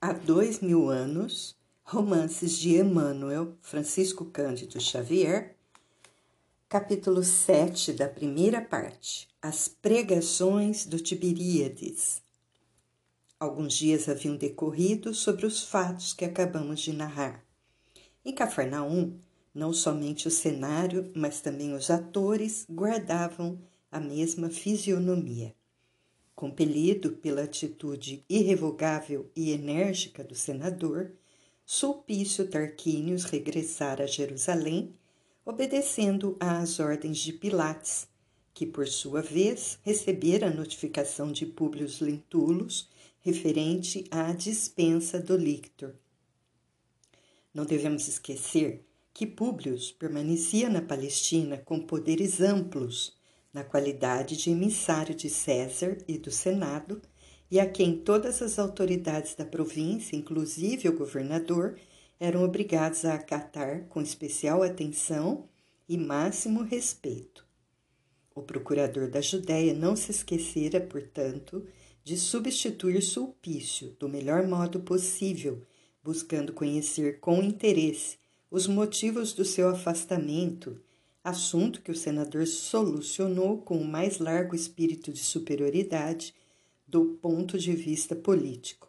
Há 0.00 0.12
dois 0.12 0.60
mil 0.60 0.88
anos, 0.90 1.56
romances 1.82 2.56
de 2.56 2.76
Emmanuel 2.76 3.56
Francisco 3.60 4.26
Cândido 4.26 4.80
Xavier, 4.80 5.56
capítulo 6.68 7.24
7 7.24 7.94
da 7.94 8.06
primeira 8.06 8.60
parte, 8.60 9.26
As 9.42 9.66
Pregações 9.66 10.86
do 10.86 11.00
Tiberíades. 11.00 12.22
Alguns 13.40 13.74
dias 13.74 14.08
haviam 14.08 14.36
decorrido 14.36 15.12
sobre 15.12 15.44
os 15.44 15.64
fatos 15.64 16.12
que 16.12 16.24
acabamos 16.24 16.78
de 16.78 16.92
narrar. 16.92 17.44
Em 18.24 18.32
Cafarnaum, 18.32 19.18
não 19.52 19.72
somente 19.72 20.28
o 20.28 20.30
cenário, 20.30 21.10
mas 21.12 21.40
também 21.40 21.74
os 21.74 21.90
atores 21.90 22.64
guardavam 22.70 23.58
a 23.90 23.98
mesma 23.98 24.48
fisionomia. 24.48 25.57
Compelido 26.38 27.14
pela 27.14 27.42
atitude 27.42 28.24
irrevogável 28.30 29.28
e 29.34 29.50
enérgica 29.50 30.22
do 30.22 30.36
senador, 30.36 31.10
Sulpício 31.66 32.46
Tarquínios 32.48 33.24
regressara 33.24 34.04
a 34.04 34.06
Jerusalém, 34.06 34.94
obedecendo 35.44 36.36
às 36.38 36.78
ordens 36.78 37.18
de 37.18 37.32
Pilates, 37.32 38.06
que 38.54 38.64
por 38.64 38.86
sua 38.86 39.20
vez 39.20 39.80
recebera 39.82 40.46
a 40.46 40.54
notificação 40.54 41.32
de 41.32 41.44
Públio 41.44 41.88
Lentulus 42.00 42.88
referente 43.18 44.04
à 44.08 44.32
dispensa 44.32 45.18
do 45.18 45.36
lictor. 45.36 45.92
Não 47.52 47.66
devemos 47.66 48.06
esquecer 48.06 48.86
que 49.12 49.26
Públio 49.26 49.76
permanecia 49.98 50.70
na 50.70 50.82
Palestina 50.82 51.58
com 51.58 51.80
poderes 51.80 52.40
amplos 52.40 53.17
na 53.52 53.64
qualidade 53.64 54.36
de 54.36 54.50
emissário 54.50 55.14
de 55.14 55.30
César 55.30 55.98
e 56.06 56.18
do 56.18 56.30
Senado, 56.30 57.00
e 57.50 57.58
a 57.58 57.68
quem 57.68 57.96
todas 57.96 58.42
as 58.42 58.58
autoridades 58.58 59.34
da 59.34 59.44
província, 59.44 60.16
inclusive 60.16 60.88
o 60.88 60.96
governador, 60.96 61.78
eram 62.20 62.44
obrigados 62.44 63.04
a 63.04 63.14
acatar 63.14 63.84
com 63.88 64.02
especial 64.02 64.62
atenção 64.62 65.48
e 65.88 65.96
máximo 65.96 66.62
respeito. 66.62 67.46
O 68.34 68.42
procurador 68.42 69.08
da 69.08 69.20
Judéia 69.20 69.72
não 69.72 69.96
se 69.96 70.10
esquecera, 70.10 70.80
portanto, 70.80 71.66
de 72.04 72.16
substituir 72.16 73.02
Sulpício 73.02 73.96
do 73.98 74.08
melhor 74.08 74.46
modo 74.46 74.80
possível, 74.80 75.62
buscando 76.02 76.52
conhecer 76.52 77.18
com 77.20 77.42
interesse 77.42 78.18
os 78.50 78.66
motivos 78.66 79.32
do 79.32 79.44
seu 79.44 79.68
afastamento 79.68 80.80
assunto 81.22 81.82
que 81.82 81.90
o 81.90 81.96
senador 81.96 82.46
solucionou 82.46 83.58
com 83.58 83.76
o 83.78 83.84
mais 83.84 84.18
largo 84.18 84.54
espírito 84.54 85.12
de 85.12 85.20
superioridade 85.20 86.34
do 86.86 87.18
ponto 87.20 87.58
de 87.58 87.72
vista 87.72 88.16
político. 88.16 88.88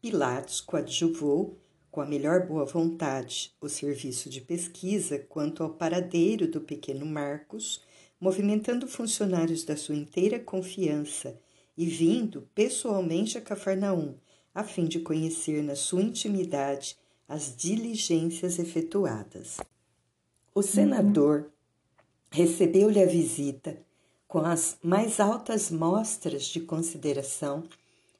Pilatos 0.00 0.60
coadjuvou, 0.60 1.58
com 1.90 2.00
a 2.00 2.06
melhor 2.06 2.46
boa 2.46 2.64
vontade, 2.64 3.52
o 3.60 3.68
serviço 3.68 4.28
de 4.28 4.40
pesquisa 4.40 5.18
quanto 5.18 5.62
ao 5.62 5.70
paradeiro 5.70 6.46
do 6.46 6.60
pequeno 6.60 7.06
Marcos, 7.06 7.82
movimentando 8.20 8.86
funcionários 8.86 9.64
da 9.64 9.76
sua 9.76 9.94
inteira 9.94 10.38
confiança 10.38 11.38
e 11.76 11.86
vindo 11.86 12.48
pessoalmente 12.54 13.38
a 13.38 13.40
Cafarnaum, 13.40 14.14
a 14.54 14.64
fim 14.64 14.86
de 14.86 15.00
conhecer 15.00 15.62
na 15.62 15.74
sua 15.74 16.02
intimidade 16.02 16.96
as 17.28 17.56
diligências 17.56 18.58
efetuadas. 18.58 19.58
O 20.58 20.62
senador 20.62 21.52
recebeu-lhe 22.32 23.00
a 23.00 23.06
visita 23.06 23.78
com 24.26 24.40
as 24.40 24.76
mais 24.82 25.20
altas 25.20 25.70
mostras 25.70 26.46
de 26.46 26.58
consideração 26.58 27.62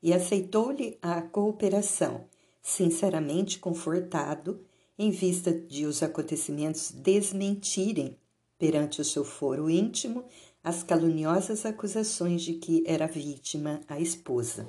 e 0.00 0.12
aceitou-lhe 0.12 0.97
a 1.03 1.20
cooperação, 1.20 2.27
sinceramente 2.62 3.59
confortado 3.59 4.61
em 4.97 5.11
vista 5.11 5.53
de 5.53 5.84
os 5.84 6.00
acontecimentos 6.00 6.92
desmentirem, 6.92 8.16
perante 8.56 9.00
o 9.00 9.05
seu 9.05 9.25
foro 9.25 9.69
íntimo, 9.69 10.25
as 10.62 10.84
caluniosas 10.84 11.66
acusações 11.66 12.43
de 12.43 12.55
que 12.55 12.84
era 12.87 13.09
vítima 13.09 13.81
a 13.88 13.99
esposa. 13.99 14.69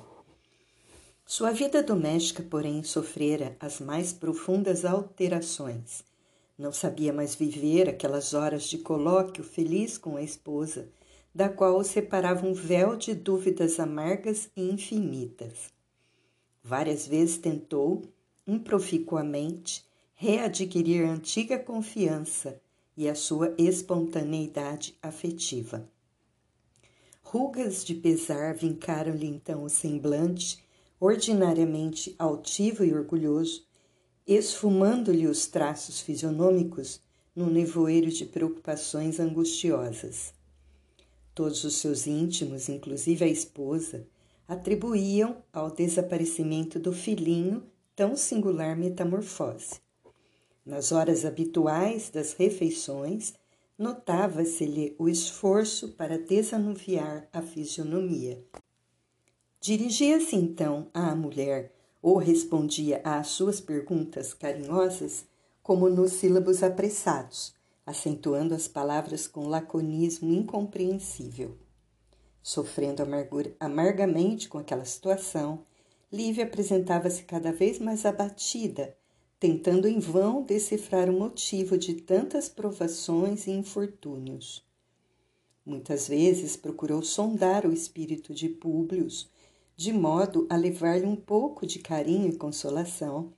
Sua 1.24 1.52
vida 1.52 1.84
doméstica, 1.84 2.42
porém, 2.42 2.82
sofrera 2.82 3.56
as 3.60 3.78
mais 3.78 4.12
profundas 4.12 4.84
alterações 4.84 6.09
não 6.60 6.72
sabia 6.72 7.10
mais 7.10 7.34
viver 7.34 7.88
aquelas 7.88 8.34
horas 8.34 8.64
de 8.64 8.76
colóquio 8.76 9.42
feliz 9.42 9.96
com 9.96 10.18
a 10.18 10.22
esposa, 10.22 10.90
da 11.34 11.48
qual 11.48 11.78
o 11.78 11.84
separava 11.84 12.46
um 12.46 12.52
véu 12.52 12.96
de 12.96 13.14
dúvidas 13.14 13.80
amargas 13.80 14.50
e 14.54 14.68
infinitas. 14.70 15.72
Várias 16.62 17.06
vezes 17.06 17.38
tentou, 17.38 18.02
improficuamente, 18.46 19.86
readquirir 20.14 21.08
a 21.08 21.12
antiga 21.12 21.58
confiança 21.58 22.60
e 22.94 23.08
a 23.08 23.14
sua 23.14 23.54
espontaneidade 23.56 24.94
afetiva. 25.02 25.88
Rugas 27.22 27.82
de 27.82 27.94
pesar 27.94 28.54
vincaram-lhe 28.54 29.26
então 29.26 29.64
o 29.64 29.70
semblante, 29.70 30.62
ordinariamente 31.00 32.14
altivo 32.18 32.84
e 32.84 32.92
orgulhoso, 32.92 33.64
esfumando-lhe 34.34 35.26
os 35.26 35.46
traços 35.46 36.00
fisionômicos 36.00 37.00
num 37.34 37.50
nevoeiro 37.50 38.10
de 38.10 38.24
preocupações 38.24 39.18
angustiosas. 39.18 40.32
Todos 41.34 41.64
os 41.64 41.76
seus 41.76 42.06
íntimos, 42.06 42.68
inclusive 42.68 43.24
a 43.24 43.28
esposa, 43.28 44.06
atribuíam 44.46 45.36
ao 45.52 45.70
desaparecimento 45.70 46.78
do 46.78 46.92
filhinho 46.92 47.62
tão 47.96 48.16
singular 48.16 48.76
metamorfose. 48.76 49.80
Nas 50.64 50.92
horas 50.92 51.24
habituais 51.24 52.10
das 52.10 52.32
refeições, 52.34 53.34
notava-se-lhe 53.78 54.94
o 54.98 55.08
esforço 55.08 55.88
para 55.90 56.18
desanuviar 56.18 57.28
a 57.32 57.40
fisionomia. 57.40 58.44
Dirigia-se 59.60 60.36
então 60.36 60.88
à 60.92 61.14
mulher 61.14 61.72
ou 62.02 62.16
respondia 62.16 63.00
às 63.04 63.28
suas 63.28 63.60
perguntas 63.60 64.32
carinhosas 64.32 65.24
como 65.62 65.88
nos 65.88 66.12
sílabos 66.12 66.62
apressados, 66.62 67.54
acentuando 67.84 68.54
as 68.54 68.66
palavras 68.66 69.26
com 69.26 69.46
laconismo 69.46 70.32
incompreensível. 70.32 71.56
Sofrendo 72.42 73.02
amargura, 73.02 73.54
amargamente 73.60 74.48
com 74.48 74.58
aquela 74.58 74.84
situação, 74.84 75.64
Lívia 76.12 76.44
apresentava-se 76.44 77.22
cada 77.22 77.52
vez 77.52 77.78
mais 77.78 78.04
abatida, 78.04 78.96
tentando 79.38 79.86
em 79.86 79.98
vão 79.98 80.42
decifrar 80.42 81.08
o 81.08 81.12
motivo 81.12 81.78
de 81.78 81.94
tantas 81.94 82.48
provações 82.48 83.46
e 83.46 83.50
infortúnios. 83.50 84.64
Muitas 85.64 86.08
vezes 86.08 86.56
procurou 86.56 87.02
sondar 87.02 87.64
o 87.64 87.72
espírito 87.72 88.34
de 88.34 88.48
Públio 88.48 89.06
de 89.80 89.94
modo 89.94 90.46
a 90.50 90.56
levar-lhe 90.56 91.06
um 91.06 91.16
pouco 91.16 91.66
de 91.66 91.78
carinho 91.78 92.28
e 92.28 92.36
consolação, 92.36 93.32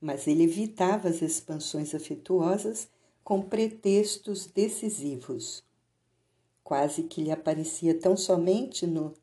mas 0.00 0.28
ele 0.28 0.44
evitava 0.44 1.08
as 1.08 1.20
expansões 1.20 1.96
afetuosas 1.96 2.88
com 3.24 3.42
pretextos 3.42 4.46
decisivos. 4.46 5.64
Quase 6.62 7.02
que 7.02 7.20
lhe 7.20 7.32
aparecia 7.32 7.92
tão 7.92 8.16
somente 8.16 8.86
no 8.86 9.14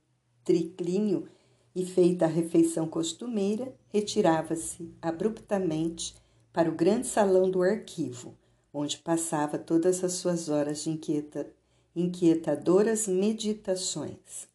triclínio 0.44 1.30
e 1.74 1.86
feita 1.86 2.26
a 2.26 2.28
refeição 2.28 2.86
costumeira, 2.86 3.74
retirava-se 3.88 4.94
abruptamente 5.02 6.16
para 6.52 6.70
o 6.70 6.76
grande 6.76 7.08
salão 7.08 7.50
do 7.50 7.64
arquivo, 7.64 8.36
onde 8.74 8.98
passava 8.98 9.58
todas 9.58 10.04
as 10.04 10.12
suas 10.12 10.50
horas 10.50 10.84
de 10.84 10.90
inquieta, 10.90 11.50
inquietadoras 11.96 13.08
meditações. 13.08 14.50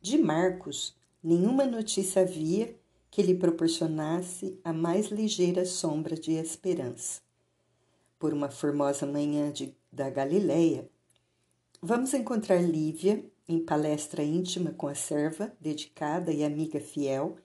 De 0.00 0.16
Marcos, 0.16 0.96
Nenhuma 1.22 1.64
notícia 1.64 2.22
havia 2.22 2.76
que 3.08 3.22
lhe 3.22 3.34
proporcionasse 3.34 4.58
a 4.64 4.72
mais 4.72 5.06
ligeira 5.06 5.64
sombra 5.64 6.16
de 6.16 6.32
esperança. 6.32 7.20
Por 8.18 8.34
uma 8.34 8.50
formosa 8.50 9.06
manhã 9.06 9.52
de, 9.52 9.72
da 9.92 10.10
Galileia, 10.10 10.90
vamos 11.80 12.12
encontrar 12.12 12.60
Lívia 12.60 13.24
em 13.48 13.60
palestra 13.60 14.24
íntima 14.24 14.72
com 14.72 14.88
a 14.88 14.96
serva, 14.96 15.52
dedicada 15.60 16.32
e 16.32 16.42
amiga 16.42 16.80
fiel, 16.80 17.36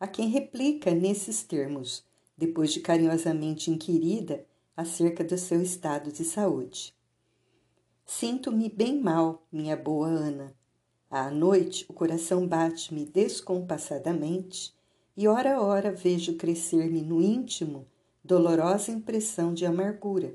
a 0.00 0.06
quem 0.06 0.28
replica 0.28 0.94
nesses 0.94 1.42
termos, 1.42 2.04
depois 2.38 2.72
de 2.72 2.80
carinhosamente 2.80 3.70
inquirida 3.70 4.46
acerca 4.74 5.22
do 5.22 5.36
seu 5.36 5.60
estado 5.60 6.10
de 6.10 6.24
saúde. 6.24 6.94
Sinto-me 8.06 8.70
bem 8.70 8.98
mal, 8.98 9.46
minha 9.52 9.76
boa 9.76 10.08
Ana, 10.08 10.55
à 11.10 11.30
noite, 11.30 11.86
o 11.88 11.92
coração 11.92 12.46
bate-me 12.46 13.04
descompassadamente 13.04 14.74
e, 15.16 15.28
ora 15.28 15.54
a 15.54 15.62
ora, 15.62 15.92
vejo 15.92 16.34
crescer-me 16.34 17.00
no 17.00 17.22
íntimo 17.22 17.86
dolorosa 18.24 18.90
impressão 18.90 19.54
de 19.54 19.64
amargura. 19.64 20.34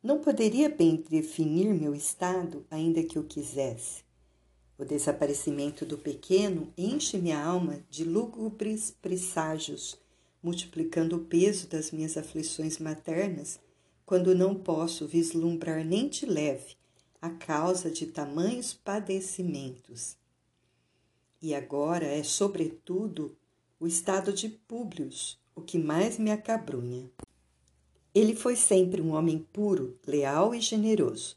Não 0.00 0.20
poderia 0.20 0.68
bem 0.68 1.04
definir 1.10 1.74
meu 1.74 1.92
estado, 1.92 2.64
ainda 2.70 3.02
que 3.02 3.18
eu 3.18 3.24
quisesse. 3.24 4.04
O 4.78 4.84
desaparecimento 4.84 5.84
do 5.84 5.98
pequeno 5.98 6.72
enche 6.78 7.18
minha 7.18 7.42
alma 7.42 7.84
de 7.90 8.04
lúgubres 8.04 8.92
presságios, 9.02 9.98
multiplicando 10.40 11.16
o 11.16 11.24
peso 11.24 11.66
das 11.66 11.90
minhas 11.90 12.16
aflições 12.16 12.78
maternas, 12.78 13.58
quando 14.06 14.34
não 14.36 14.54
posso 14.54 15.06
vislumbrar 15.06 15.84
nem 15.84 16.08
de 16.08 16.24
leve 16.26 16.79
a 17.20 17.30
causa 17.30 17.90
de 17.90 18.06
tamanhos 18.06 18.72
padecimentos. 18.72 20.16
E 21.42 21.54
agora 21.54 22.06
é, 22.06 22.22
sobretudo, 22.22 23.36
o 23.78 23.86
estado 23.86 24.32
de 24.32 24.48
Públio 24.48 25.10
o 25.54 25.60
que 25.60 25.78
mais 25.78 26.18
me 26.18 26.30
acabrunha. 26.30 27.10
Ele 28.14 28.34
foi 28.34 28.56
sempre 28.56 29.00
um 29.00 29.12
homem 29.14 29.46
puro, 29.52 29.98
leal 30.06 30.54
e 30.54 30.60
generoso, 30.60 31.36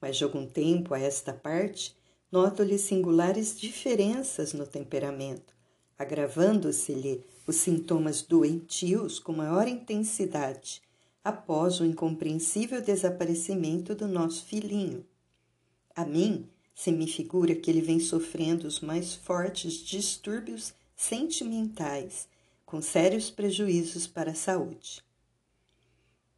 mas 0.00 0.16
de 0.16 0.24
algum 0.24 0.46
tempo 0.46 0.94
a 0.94 0.98
esta 0.98 1.32
parte 1.32 1.96
noto-lhe 2.30 2.78
singulares 2.78 3.58
diferenças 3.58 4.52
no 4.52 4.66
temperamento, 4.66 5.54
agravando-se-lhe 5.98 7.24
os 7.46 7.56
sintomas 7.56 8.22
doentios 8.22 9.18
com 9.18 9.32
maior 9.32 9.68
intensidade 9.68 10.82
após 11.22 11.80
o 11.80 11.84
incompreensível 11.84 12.80
desaparecimento 12.82 13.94
do 13.94 14.06
nosso 14.06 14.44
filhinho. 14.44 15.04
A 15.96 16.04
mim, 16.04 16.48
se 16.74 16.90
me 16.90 17.06
figura 17.06 17.54
que 17.54 17.70
ele 17.70 17.80
vem 17.80 18.00
sofrendo 18.00 18.66
os 18.66 18.80
mais 18.80 19.14
fortes 19.14 19.74
distúrbios 19.74 20.74
sentimentais, 20.96 22.26
com 22.66 22.82
sérios 22.82 23.30
prejuízos 23.30 24.06
para 24.06 24.32
a 24.32 24.34
saúde. 24.34 25.04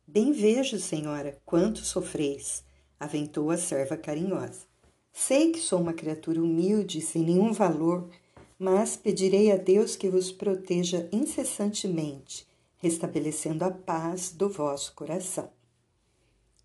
Bem 0.06 0.32
vejo, 0.32 0.78
senhora, 0.78 1.40
quanto 1.46 1.78
sofreis, 1.78 2.62
aventou 3.00 3.50
a 3.50 3.56
serva 3.56 3.96
carinhosa. 3.96 4.66
Sei 5.12 5.50
que 5.50 5.58
sou 5.58 5.80
uma 5.80 5.94
criatura 5.94 6.42
humilde, 6.42 7.00
sem 7.00 7.22
nenhum 7.22 7.52
valor, 7.52 8.10
mas 8.58 8.96
pedirei 8.96 9.50
a 9.50 9.56
Deus 9.56 9.96
que 9.96 10.10
vos 10.10 10.30
proteja 10.30 11.08
incessantemente, 11.10 12.46
restabelecendo 12.76 13.64
a 13.64 13.70
paz 13.70 14.32
do 14.32 14.50
vosso 14.50 14.94
coração. 14.94 15.50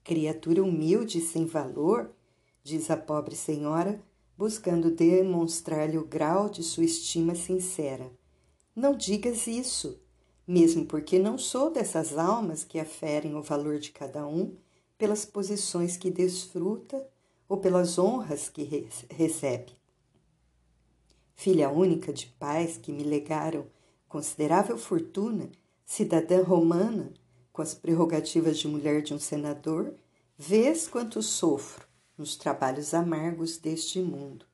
Criatura 0.04 0.62
humilde 0.62 1.22
sem 1.22 1.46
valor, 1.46 2.12
diz 2.64 2.92
a 2.92 2.98
pobre 2.98 3.36
senhora, 3.36 4.02
buscando 4.38 4.92
demonstrar-lhe 4.92 5.98
o 5.98 6.06
grau 6.06 6.50
de 6.50 6.64
sua 6.64 6.84
estima 6.84 7.36
sincera. 7.36 8.12
Não 8.76 8.96
digas 8.96 9.48
isso, 9.48 10.00
mesmo 10.48 10.86
porque 10.86 11.20
não 11.20 11.38
sou 11.38 11.72
dessas 11.72 12.18
almas 12.18 12.64
que 12.64 12.80
aferem 12.80 13.36
o 13.36 13.44
valor 13.44 13.80
de 13.80 13.92
cada 13.92 14.26
um 14.26 14.56
pelas 14.98 15.26
posições 15.26 15.98
que 15.98 16.10
desfruta 16.10 17.08
ou 17.48 17.58
pelas 17.58 18.00
honras 18.00 18.50
que 18.50 18.88
recebe. 19.10 19.74
Filha 21.36 21.70
única 21.70 22.14
de 22.14 22.28
pais 22.28 22.78
que 22.78 22.92
me 22.92 23.04
legaram 23.04 23.66
considerável 24.08 24.78
fortuna, 24.78 25.50
cidadã 25.86 26.44
romana, 26.44 27.14
com 27.52 27.62
as 27.62 27.74
prerrogativas 27.74 28.58
de 28.58 28.68
mulher 28.68 29.02
de 29.02 29.14
um 29.14 29.20
senador, 29.20 29.94
vês 30.38 30.88
quanto 30.88 31.22
sofro 31.22 31.91
nos 32.22 32.36
trabalhos 32.36 32.94
amargos 32.94 33.58
deste 33.58 34.00
mundo. 34.00 34.46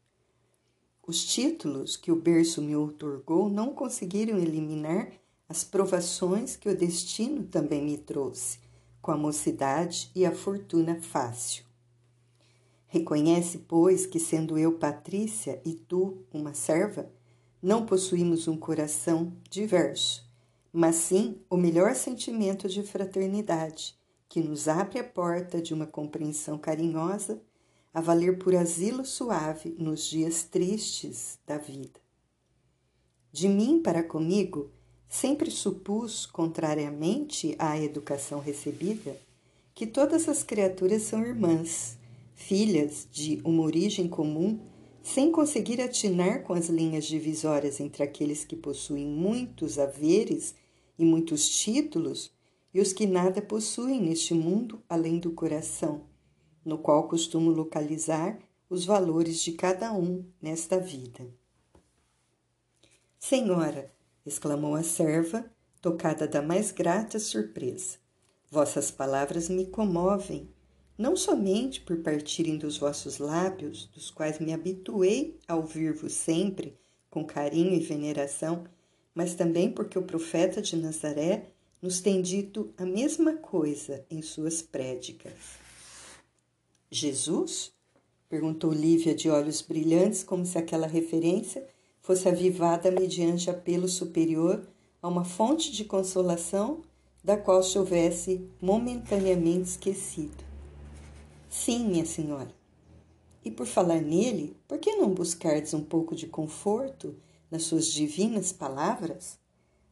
Os 1.06 1.26
títulos 1.26 1.98
que 1.98 2.14
o 2.14 2.16
berço 2.16 2.62
me 2.62 2.74
outorgou 2.74 3.50
não 3.50 3.74
conseguiram 3.74 4.38
eliminar 4.40 5.12
as 5.50 5.66
provações 5.66 6.56
que 6.56 6.70
o 6.70 6.78
destino 6.78 7.44
também 7.44 7.84
me 7.84 7.98
trouxe, 7.98 8.60
com 9.02 9.12
a 9.12 9.18
mocidade 9.18 10.10
e 10.16 10.26
a 10.26 10.32
fortuna 10.32 11.02
fácil. 11.02 11.66
Reconhece, 12.88 13.58
pois, 13.60 14.06
que 14.06 14.20
sendo 14.20 14.58
eu 14.58 14.78
Patrícia 14.78 15.62
e 15.66 15.74
tu 15.74 16.20
uma 16.34 16.54
serva, 16.54 17.12
não 17.62 17.86
possuímos 17.86 18.48
um 18.48 18.56
coração 18.56 19.34
diverso, 19.50 20.26
mas 20.72 20.96
sim 20.96 21.42
o 21.50 21.58
melhor 21.58 21.94
sentimento 21.96 22.70
de 22.70 22.82
fraternidade, 22.82 23.98
que 24.30 24.40
nos 24.42 24.70
abre 24.70 25.00
a 25.00 25.04
porta 25.04 25.62
de 25.62 25.74
uma 25.74 25.86
compreensão 25.86 26.58
carinhosa 26.58 27.42
a 27.98 28.00
valer 28.00 28.38
por 28.38 28.56
asilo 28.56 29.04
suave 29.04 29.76
nos 29.80 30.06
dias 30.06 30.44
tristes 30.44 31.40
da 31.48 31.58
vida. 31.58 32.00
De 33.32 33.50
mim 33.50 33.82
para 33.82 34.04
comigo, 34.04 34.70
sempre 35.10 35.50
supus, 35.50 36.24
contrariamente 36.24 37.56
à 37.58 37.76
educação 37.76 38.40
recebida, 38.40 39.20
que 39.74 39.88
todas 39.88 40.30
as 40.30 40.44
criaturas 40.44 41.02
são 41.02 41.26
irmãs, 41.26 41.98
filhas 42.36 43.08
de 43.12 43.42
uma 43.44 43.64
origem 43.64 44.08
comum, 44.08 44.60
sem 45.02 45.32
conseguir 45.32 45.82
atinar 45.82 46.44
com 46.44 46.54
as 46.54 46.70
linhas 46.70 47.04
divisórias 47.04 47.80
entre 47.80 48.04
aqueles 48.04 48.46
que 48.46 48.56
possuem 48.56 49.08
muitos 49.08 49.80
haveres 49.80 50.54
e 51.00 51.04
muitos 51.04 51.50
títulos 51.50 52.32
e 52.72 52.80
os 52.80 52.94
que 52.94 53.08
nada 53.08 53.42
possuem 53.42 54.00
neste 54.00 54.36
mundo 54.36 54.84
além 54.88 55.18
do 55.18 55.32
coração 55.32 56.04
no 56.68 56.78
qual 56.78 57.08
costumo 57.08 57.50
localizar 57.50 58.38
os 58.70 58.84
valores 58.84 59.40
de 59.40 59.54
cada 59.54 59.94
um 59.94 60.26
nesta 60.42 60.78
vida. 60.78 61.26
Senhora, 63.18 63.90
exclamou 64.26 64.76
a 64.76 64.84
serva, 64.84 65.50
tocada 65.82 66.28
da 66.28 66.42
mais 66.42 66.74
grata 66.74 67.20
surpresa, 67.20 67.98
vossas 68.52 68.92
palavras 68.92 69.48
me 69.48 69.66
comovem, 69.66 70.50
não 70.98 71.16
somente 71.16 71.80
por 71.80 72.00
partirem 72.00 72.58
dos 72.58 72.78
vossos 72.78 73.18
lábios, 73.18 73.86
dos 73.86 74.12
quais 74.12 74.38
me 74.38 74.52
habituei 74.52 75.40
a 75.48 75.56
ouvir-vos 75.56 76.12
sempre 76.12 76.78
com 77.10 77.24
carinho 77.24 77.76
e 77.76 77.80
veneração, 77.80 78.66
mas 79.16 79.36
também 79.36 79.72
porque 79.72 79.98
o 79.98 80.04
profeta 80.04 80.62
de 80.62 80.76
Nazaré 80.76 81.46
nos 81.82 82.02
tem 82.02 82.22
dito 82.22 82.74
a 82.78 82.86
mesma 82.86 83.38
coisa 83.38 84.06
em 84.12 84.22
suas 84.22 84.62
prédicas. 84.62 85.66
Jesus? 86.90 87.74
perguntou 88.30 88.72
Lívia 88.72 89.14
de 89.14 89.30
olhos 89.30 89.62
brilhantes, 89.62 90.24
como 90.24 90.46
se 90.46 90.58
aquela 90.58 90.88
referência 90.88 91.68
fosse 92.02 92.30
avivada 92.30 92.90
mediante 92.90 93.50
apelo 93.50 93.88
superior 93.88 94.66
a 95.02 95.08
uma 95.08 95.26
fonte 95.26 95.72
de 95.72 95.84
consolação 95.84 96.82
da 97.22 97.36
qual 97.36 97.62
se 97.62 97.78
houvesse 97.78 98.50
momentaneamente 98.62 99.70
esquecido. 99.72 100.46
Sim, 101.50 101.88
minha 101.88 102.06
senhora. 102.06 102.56
E 103.44 103.52
por 103.52 103.66
falar 103.66 104.02
nele, 104.02 104.56
por 104.68 104.78
que 104.78 104.96
não 104.96 105.10
buscardes 105.10 105.74
um 105.74 105.84
pouco 105.84 106.16
de 106.16 106.28
conforto 106.28 107.16
nas 107.52 107.64
suas 107.64 107.88
divinas 107.88 108.52
palavras? 108.54 109.38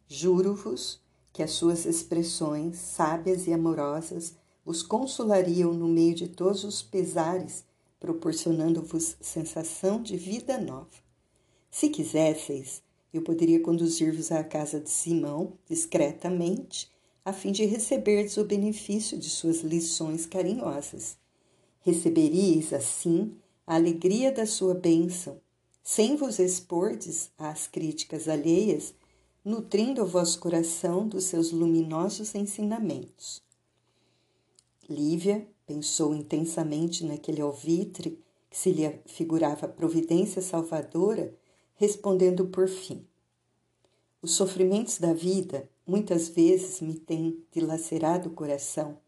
Juro-vos 0.08 1.02
que 1.34 1.44
as 1.44 1.52
suas 1.52 1.86
expressões 1.86 2.78
sábias 2.78 3.48
e 3.48 3.54
amorosas 3.54 4.36
os 4.66 4.82
consolariam 4.82 5.74
no 5.74 5.88
meio 5.88 6.16
de 6.16 6.28
todos 6.28 6.64
os 6.64 6.82
pesares, 6.82 7.64
proporcionando-vos 8.00 9.16
sensação 9.22 10.02
de 10.02 10.18
vida 10.18 10.58
nova. 10.58 10.90
Se 11.70 11.90
quisesseis, 11.90 12.82
eu 13.14 13.22
poderia 13.22 13.60
conduzir-vos 13.62 14.32
à 14.32 14.44
casa 14.44 14.80
de 14.80 14.90
Simão 14.90 15.54
discretamente, 15.70 16.92
a 17.24 17.32
fim 17.32 17.52
de 17.52 17.66
receberdes 17.66 18.38
o 18.38 18.44
benefício 18.44 19.18
de 19.18 19.30
suas 19.30 19.62
lições 19.62 20.26
carinhosas. 20.26 21.18
Receberíeis, 21.82 22.74
assim, 22.74 23.36
a 23.66 23.76
alegria 23.76 24.32
da 24.32 24.46
sua 24.46 24.74
bênção, 24.74 25.40
sem 25.84 26.16
vos 26.16 26.40
expordes 26.40 27.32
às 27.38 27.68
críticas 27.68 28.28
alheias, 28.28 28.94
nutrindo 29.44 30.02
o 30.02 30.08
vosso 30.08 30.40
coração 30.40 31.08
dos 31.08 31.26
seus 31.26 31.52
luminosos 31.52 32.34
ensinamentos. 32.34 33.45
Lívia 34.88 35.48
pensou 35.66 36.14
intensamente 36.14 37.04
naquele 37.04 37.42
alvitre 37.42 38.20
que 38.50 38.58
se 38.58 38.72
lhe 38.72 38.88
figurava 39.08 39.68
providência 39.68 40.44
salvadora, 40.44 41.34
respondendo 41.74 42.46
por 42.46 42.68
fim: 42.68 43.04
Os 44.22 44.36
sofrimentos 44.36 45.00
da 45.00 45.12
vida 45.12 45.68
muitas 45.88 46.30
vezes 46.30 46.82
me 46.82 46.94
têm 46.94 47.44
dilacerado 47.52 48.30
o 48.30 48.34
coração, 48.34 49.00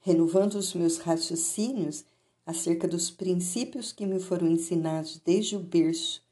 renovando 0.00 0.54
os 0.54 0.72
meus 0.72 0.96
raciocínios 0.96 2.06
acerca 2.46 2.88
dos 2.88 3.10
princípios 3.10 3.92
que 3.92 4.06
me 4.06 4.18
foram 4.18 4.48
ensinados 4.48 5.20
desde 5.22 5.56
o 5.56 5.60
berço, 5.60 6.22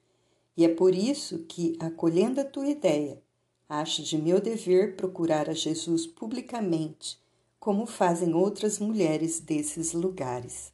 e 0.57 0.65
é 0.65 0.69
por 0.69 0.95
isso 0.95 1.41
que, 1.41 1.76
acolhendo 1.79 2.41
a 2.41 2.45
tua 2.45 2.67
ideia, 2.67 3.23
acho 3.69 4.03
de 4.03 4.17
meu 4.17 4.41
dever 4.41 4.97
procurar 4.97 5.50
a 5.50 5.53
Jesus 5.53 6.07
publicamente 6.07 7.19
como 7.66 7.85
fazem 7.85 8.32
outras 8.32 8.78
mulheres 8.78 9.40
desses 9.40 9.92
lugares. 9.92 10.73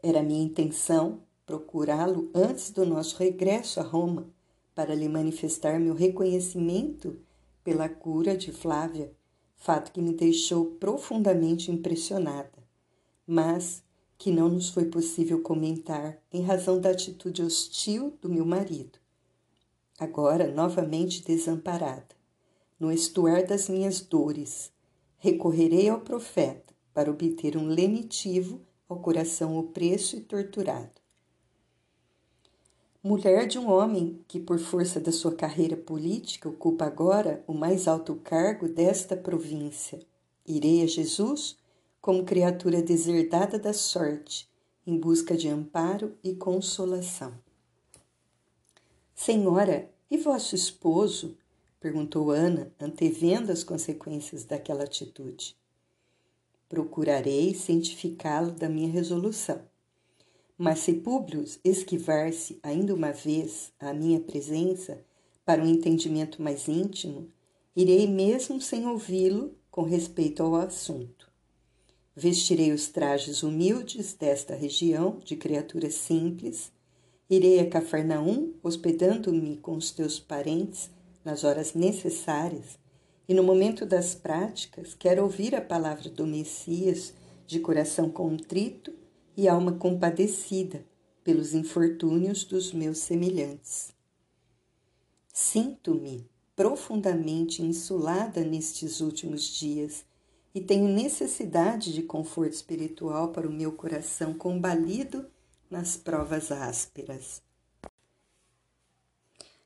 Era 0.00 0.22
minha 0.22 0.44
intenção 0.44 1.22
procurá-lo 1.44 2.30
antes 2.32 2.70
do 2.70 2.86
nosso 2.86 3.16
regresso 3.16 3.80
a 3.80 3.82
Roma, 3.82 4.32
para 4.76 4.94
lhe 4.94 5.08
manifestar 5.08 5.80
meu 5.80 5.92
reconhecimento 5.92 7.18
pela 7.64 7.88
cura 7.88 8.36
de 8.36 8.52
Flávia, 8.52 9.12
fato 9.56 9.90
que 9.90 10.00
me 10.00 10.12
deixou 10.12 10.66
profundamente 10.66 11.68
impressionada. 11.68 12.62
Mas, 13.26 13.82
que 14.16 14.30
não 14.30 14.48
nos 14.48 14.70
foi 14.70 14.84
possível 14.84 15.42
comentar 15.42 16.16
em 16.32 16.42
razão 16.42 16.80
da 16.80 16.90
atitude 16.90 17.42
hostil 17.42 18.16
do 18.22 18.28
meu 18.28 18.46
marido. 18.46 19.00
Agora, 19.98 20.46
novamente 20.46 21.24
desamparada, 21.24 22.14
no 22.78 22.92
estuar 22.92 23.44
das 23.44 23.68
minhas 23.68 24.00
dores, 24.00 24.72
recorrerei 25.24 25.88
ao 25.88 26.00
profeta 26.00 26.74
para 26.92 27.10
obter 27.10 27.56
um 27.56 27.66
lenitivo 27.66 28.60
ao 28.86 28.98
coração 28.98 29.56
opresso 29.56 30.16
e 30.16 30.20
torturado. 30.20 31.00
Mulher 33.02 33.46
de 33.46 33.58
um 33.58 33.70
homem 33.70 34.20
que, 34.28 34.38
por 34.38 34.58
força 34.58 35.00
da 35.00 35.10
sua 35.10 35.34
carreira 35.34 35.78
política, 35.78 36.46
ocupa 36.46 36.84
agora 36.84 37.42
o 37.46 37.54
mais 37.54 37.88
alto 37.88 38.16
cargo 38.16 38.68
desta 38.68 39.16
província, 39.16 39.98
irei 40.46 40.82
a 40.82 40.86
Jesus 40.86 41.56
como 42.02 42.24
criatura 42.24 42.82
deserdada 42.82 43.58
da 43.58 43.72
sorte, 43.72 44.46
em 44.86 44.98
busca 44.98 45.34
de 45.34 45.48
amparo 45.48 46.12
e 46.22 46.34
consolação. 46.34 47.32
Senhora, 49.14 49.90
e 50.10 50.18
vosso 50.18 50.54
esposo? 50.54 51.34
Perguntou 51.84 52.30
Ana, 52.30 52.72
antevendo 52.80 53.52
as 53.52 53.62
consequências 53.62 54.44
daquela 54.44 54.84
atitude. 54.84 55.54
Procurarei 56.66 57.54
cientificá-lo 57.54 58.52
da 58.52 58.68
minha 58.68 58.90
resolução 58.90 59.60
mas 60.56 60.80
se 60.80 60.94
Públio 60.94 61.44
esquivar-se 61.64 62.58
ainda 62.62 62.94
uma 62.94 63.12
vez 63.12 63.72
à 63.78 63.92
minha 63.92 64.20
presença 64.20 65.04
para 65.44 65.62
um 65.62 65.66
entendimento 65.66 66.40
mais 66.40 66.68
íntimo, 66.68 67.28
irei 67.74 68.06
mesmo 68.06 68.60
sem 68.60 68.86
ouvi-lo 68.86 69.54
com 69.70 69.82
respeito 69.82 70.42
ao 70.42 70.54
assunto. 70.54 71.30
Vestirei 72.14 72.70
os 72.70 72.86
trajes 72.88 73.42
humildes 73.42 74.14
desta 74.14 74.54
região 74.54 75.18
de 75.24 75.34
criatura 75.34 75.90
simples, 75.90 76.70
irei 77.28 77.58
a 77.58 77.68
Cafarnaum, 77.68 78.54
hospedando-me 78.62 79.56
com 79.56 79.76
os 79.76 79.90
teus 79.90 80.20
parentes 80.20 80.88
nas 81.24 81.44
horas 81.44 81.74
necessárias, 81.74 82.78
e 83.26 83.32
no 83.32 83.42
momento 83.42 83.86
das 83.86 84.14
práticas 84.14 84.94
quero 84.94 85.22
ouvir 85.22 85.54
a 85.54 85.60
palavra 85.60 86.10
do 86.10 86.26
Messias 86.26 87.14
de 87.46 87.58
coração 87.60 88.10
contrito 88.10 88.92
e 89.36 89.48
alma 89.48 89.72
compadecida 89.72 90.84
pelos 91.22 91.54
infortúnios 91.54 92.44
dos 92.44 92.72
meus 92.72 92.98
semelhantes. 92.98 93.92
Sinto-me 95.32 96.28
profundamente 96.54 97.62
insulada 97.62 98.44
nestes 98.44 99.00
últimos 99.00 99.42
dias 99.42 100.04
e 100.54 100.60
tenho 100.60 100.86
necessidade 100.86 101.92
de 101.92 102.02
conforto 102.02 102.52
espiritual 102.52 103.32
para 103.32 103.48
o 103.48 103.52
meu 103.52 103.72
coração 103.72 104.34
combalido 104.34 105.26
nas 105.68 105.96
provas 105.96 106.52
ásperas. 106.52 107.42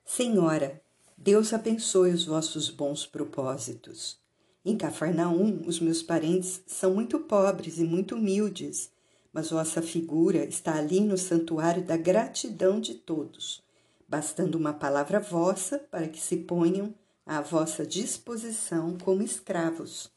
Senhora, 0.02 0.80
Deus 1.18 1.52
abençoe 1.52 2.12
os 2.12 2.25
vossos 2.25 2.70
bons 2.70 3.04
propósitos. 3.04 4.18
Em 4.64 4.78
Cafarnaum, 4.78 5.62
os 5.66 5.80
meus 5.80 6.02
parentes 6.02 6.62
são 6.66 6.94
muito 6.94 7.18
pobres 7.20 7.78
e 7.78 7.84
muito 7.84 8.14
humildes 8.14 8.90
mas 9.32 9.50
vossa 9.50 9.80
figura 9.82 10.44
está 10.44 10.76
ali 10.76 11.00
no 11.00 11.16
santuário 11.16 11.84
da 11.84 11.96
gratidão 11.96 12.80
de 12.80 12.94
todos, 12.94 13.62
bastando 14.08 14.56
uma 14.56 14.72
palavra 14.72 15.20
vossa 15.20 15.78
para 15.78 16.08
que 16.08 16.18
se 16.18 16.38
ponham 16.38 16.94
à 17.26 17.40
vossa 17.40 17.87
disposição 17.87 18.96
como 18.98 19.22
escravos. 19.22 20.10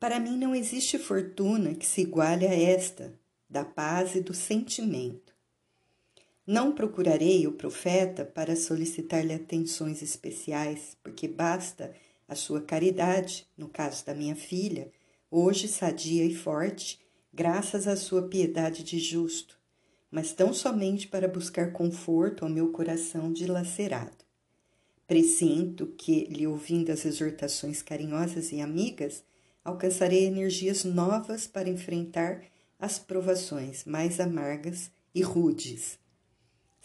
Para 0.00 0.18
mim 0.18 0.36
não 0.36 0.54
existe 0.54 0.98
fortuna 0.98 1.74
que 1.74 1.86
se 1.86 2.00
iguale 2.00 2.46
a 2.46 2.54
esta, 2.54 3.14
da 3.48 3.64
paz 3.64 4.14
e 4.14 4.20
do 4.20 4.34
sentimento. 4.34 5.23
Não 6.46 6.72
procurarei 6.72 7.46
o 7.46 7.52
profeta 7.52 8.22
para 8.22 8.54
solicitar-lhe 8.54 9.32
atenções 9.32 10.02
especiais, 10.02 10.94
porque 11.02 11.26
basta 11.26 11.94
a 12.28 12.34
sua 12.34 12.60
caridade, 12.60 13.46
no 13.56 13.66
caso 13.66 14.04
da 14.04 14.14
minha 14.14 14.36
filha, 14.36 14.92
hoje 15.30 15.66
sadia 15.66 16.22
e 16.22 16.34
forte, 16.34 17.00
graças 17.32 17.88
à 17.88 17.96
sua 17.96 18.28
piedade 18.28 18.84
de 18.84 18.98
justo, 18.98 19.58
mas 20.10 20.34
tão 20.34 20.52
somente 20.52 21.08
para 21.08 21.26
buscar 21.26 21.72
conforto 21.72 22.44
ao 22.44 22.50
meu 22.50 22.70
coração 22.72 23.32
dilacerado. 23.32 24.24
Presinto 25.06 25.86
que, 25.96 26.24
lhe 26.24 26.46
ouvindo 26.46 26.90
as 26.90 27.06
exortações 27.06 27.80
carinhosas 27.80 28.52
e 28.52 28.60
amigas, 28.60 29.24
alcançarei 29.64 30.26
energias 30.26 30.84
novas 30.84 31.46
para 31.46 31.70
enfrentar 31.70 32.44
as 32.78 32.98
provações 32.98 33.84
mais 33.86 34.20
amargas 34.20 34.90
e 35.14 35.22
rudes. 35.22 36.03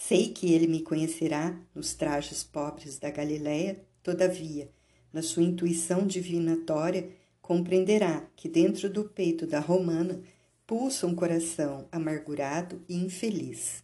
Sei 0.01 0.29
que 0.29 0.53
ele 0.53 0.65
me 0.65 0.82
conhecerá 0.82 1.60
nos 1.75 1.94
trajes 1.94 2.41
pobres 2.41 2.98
da 2.98 3.12
Galiléia, 3.12 3.86
todavia, 4.01 4.72
na 5.12 5.22
sua 5.22 5.44
intuição 5.44 6.08
divinatória, 6.08 7.12
compreenderá 7.41 8.25
que 8.34 8.48
dentro 8.48 8.89
do 8.89 9.03
peito 9.03 9.46
da 9.46 9.60
romana 9.60 10.24
pulsa 10.65 11.06
um 11.06 11.13
coração 11.13 11.86
amargurado 11.91 12.82
e 12.88 12.96
infeliz. 12.96 13.84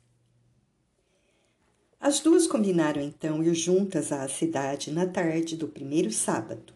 As 1.99 2.21
duas 2.21 2.47
combinaram 2.47 3.01
então 3.01 3.43
ir 3.43 3.53
juntas 3.53 4.13
à 4.13 4.25
cidade 4.29 4.91
na 4.91 5.05
tarde 5.05 5.57
do 5.57 5.67
primeiro 5.67 6.13
sábado. 6.13 6.73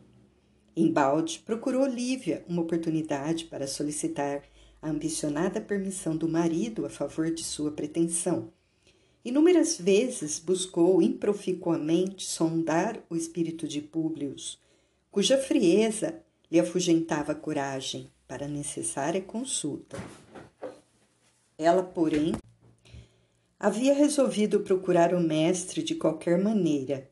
Embalde 0.75 1.39
procurou 1.45 1.87
Lívia 1.87 2.43
uma 2.45 2.61
oportunidade 2.61 3.45
para 3.45 3.67
solicitar 3.67 4.43
a 4.81 4.89
ambicionada 4.89 5.61
permissão 5.61 6.15
do 6.15 6.27
marido 6.27 6.85
a 6.85 6.89
favor 6.89 7.33
de 7.33 7.43
sua 7.43 7.71
pretensão. 7.71 8.51
Inúmeras 9.23 9.77
vezes 9.77 10.39
buscou 10.39 11.01
improficuamente 11.01 12.25
sondar 12.25 13.03
o 13.09 13.15
espírito 13.17 13.67
de 13.67 13.81
Públio, 13.81 14.33
cuja 15.11 15.37
frieza 15.37 16.21
lhe 16.49 16.59
afugentava 16.59 17.33
a 17.33 17.35
coragem 17.35 18.09
para 18.25 18.45
a 18.45 18.49
necessária 18.49 19.21
consulta. 19.21 19.97
Ela, 21.57 21.83
porém, 21.83 22.33
havia 23.59 23.93
resolvido 23.93 24.61
procurar 24.61 25.13
o 25.13 25.19
mestre 25.19 25.83
de 25.83 25.95
qualquer 25.95 26.41
maneira. 26.41 27.09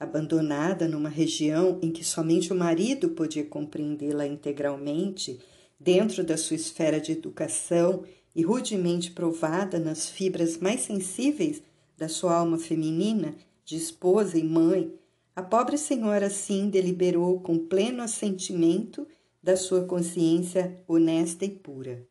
Abandonada 0.00 0.88
numa 0.88 1.10
região 1.10 1.78
em 1.82 1.90
que 1.90 2.02
somente 2.02 2.50
o 2.52 2.56
marido 2.56 3.10
podia 3.10 3.44
compreendê-la 3.44 4.26
integralmente, 4.26 5.38
dentro 5.78 6.24
da 6.24 6.38
sua 6.38 6.56
esfera 6.56 6.98
de 6.98 7.12
educação 7.12 8.04
e 8.36 8.42
rudemente 8.42 9.12
provada 9.12 9.78
nas 9.78 10.10
fibras 10.10 10.58
mais 10.58 10.82
sensíveis 10.82 11.62
da 11.96 12.06
sua 12.06 12.34
alma 12.34 12.58
feminina, 12.58 13.34
de 13.64 13.76
esposa 13.76 14.36
e 14.38 14.44
mãe, 14.44 14.92
a 15.34 15.42
pobre 15.42 15.78
senhora 15.78 16.26
assim 16.26 16.68
deliberou 16.68 17.40
com 17.40 17.58
pleno 17.58 18.02
assentimento 18.02 19.08
da 19.42 19.56
sua 19.56 19.86
consciência 19.86 20.78
honesta 20.86 21.46
e 21.46 21.48
pura. 21.48 22.06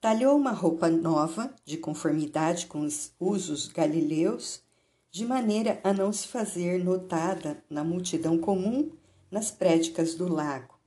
Talhou 0.00 0.36
uma 0.36 0.52
roupa 0.52 0.88
nova, 0.88 1.52
de 1.64 1.76
conformidade 1.76 2.66
com 2.66 2.82
os 2.82 3.12
usos 3.18 3.66
galileus, 3.66 4.62
de 5.10 5.26
maneira 5.26 5.80
a 5.82 5.92
não 5.92 6.12
se 6.12 6.28
fazer 6.28 6.82
notada 6.82 7.62
na 7.68 7.82
multidão 7.82 8.38
comum 8.38 8.92
nas 9.28 9.50
prédicas 9.50 10.14
do 10.14 10.32
lago, 10.32 10.78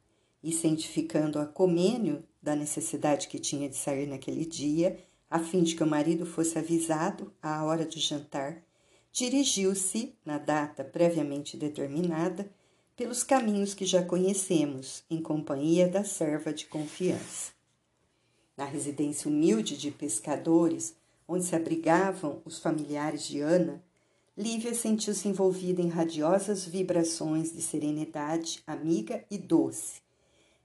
e 0.42 0.54
cientificando 0.54 1.38
a 1.38 1.46
comênio 1.46 2.24
da 2.46 2.56
necessidade 2.56 3.28
que 3.28 3.40
tinha 3.40 3.68
de 3.68 3.76
sair 3.76 4.06
naquele 4.06 4.46
dia, 4.46 5.00
a 5.28 5.40
fim 5.40 5.64
de 5.64 5.76
que 5.76 5.84
o 5.84 5.88
marido 5.88 6.28
fosse 6.28 6.58
avisado 6.60 7.34
à 7.42 7.66
hora 7.66 7.84
do 7.86 8.00
jantar, 8.00 8.62
dirigiu-se, 9.12 10.14
na 10.24 10.38
data 10.38 10.84
previamente 10.84 11.58
determinada, 11.58 12.48
pelos 12.96 13.24
caminhos 13.24 13.74
que 13.74 13.84
já 13.84 14.04
conhecemos, 14.04 15.04
em 15.10 15.20
companhia 15.22 15.88
da 15.88 16.04
serva 16.04 16.54
de 16.54 16.68
confiança. 16.68 17.52
Na 18.56 18.66
residência 18.66 19.28
humilde 19.28 19.76
de 19.76 19.90
pescadores, 19.90 20.96
onde 21.28 21.46
se 21.46 21.56
abrigavam 21.56 22.42
os 22.46 22.60
familiares 22.60 23.24
de 23.24 23.42
Ana, 23.42 23.84
Lívia 24.38 24.76
sentiu-se 24.76 25.28
envolvida 25.28 25.82
em 25.82 25.88
radiosas 25.88 26.64
vibrações 26.64 27.52
de 27.52 27.62
serenidade 27.62 28.62
amiga 28.68 29.26
e 29.32 29.38
doce. 29.38 30.02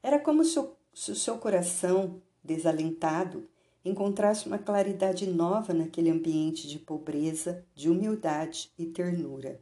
Era 0.02 0.18
como 0.18 0.44
se 0.44 0.58
o, 0.58 0.72
se 0.92 1.10
o 1.12 1.16
seu 1.16 1.38
coração, 1.38 2.20
desalentado, 2.42 3.48
encontrasse 3.84 4.46
uma 4.46 4.58
claridade 4.58 5.26
nova 5.26 5.72
naquele 5.72 6.10
ambiente 6.10 6.68
de 6.68 6.78
pobreza, 6.78 7.64
de 7.74 7.88
humildade 7.88 8.70
e 8.78 8.86
ternura. 8.86 9.60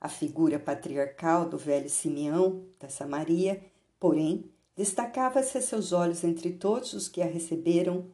A 0.00 0.08
figura 0.08 0.58
patriarcal 0.58 1.48
do 1.48 1.58
velho 1.58 1.88
Simeão, 1.88 2.64
da 2.78 2.88
Samaria, 2.88 3.62
porém, 3.98 4.50
destacava-se 4.76 5.58
a 5.58 5.62
seus 5.62 5.92
olhos 5.92 6.24
entre 6.24 6.52
todos 6.52 6.92
os 6.92 7.08
que 7.08 7.20
a 7.20 7.26
receberam 7.26 8.06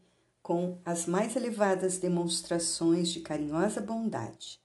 com 0.42 0.78
as 0.84 1.06
mais 1.06 1.34
elevadas 1.34 1.98
demonstrações 1.98 3.08
de 3.08 3.20
carinhosa 3.20 3.80
bondade. 3.80 4.60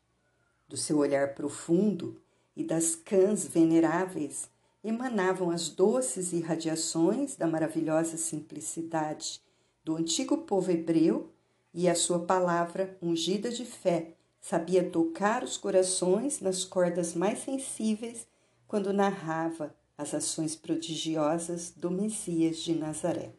Do 0.67 0.77
seu 0.77 0.99
olhar 0.99 1.33
profundo 1.33 2.21
e 2.55 2.63
das 2.63 2.95
cãs 2.95 3.47
veneráveis 3.47 4.47
emanavam 4.83 5.51
as 5.51 5.69
doces 5.69 6.33
irradiações 6.33 7.35
da 7.35 7.45
maravilhosa 7.45 8.17
simplicidade 8.17 9.41
do 9.83 9.95
antigo 9.95 10.39
povo 10.39 10.71
hebreu 10.71 11.31
e 11.73 11.87
a 11.87 11.95
sua 11.95 12.19
palavra, 12.19 12.97
ungida 13.01 13.49
de 13.49 13.65
fé, 13.65 14.15
sabia 14.39 14.83
tocar 14.83 15.43
os 15.43 15.55
corações 15.55 16.39
nas 16.41 16.65
cordas 16.65 17.13
mais 17.13 17.39
sensíveis 17.39 18.27
quando 18.67 18.91
narrava 18.91 19.73
as 19.97 20.13
ações 20.13 20.55
prodigiosas 20.55 21.71
do 21.75 21.91
Messias 21.91 22.57
de 22.57 22.73
Nazaré. 22.73 23.33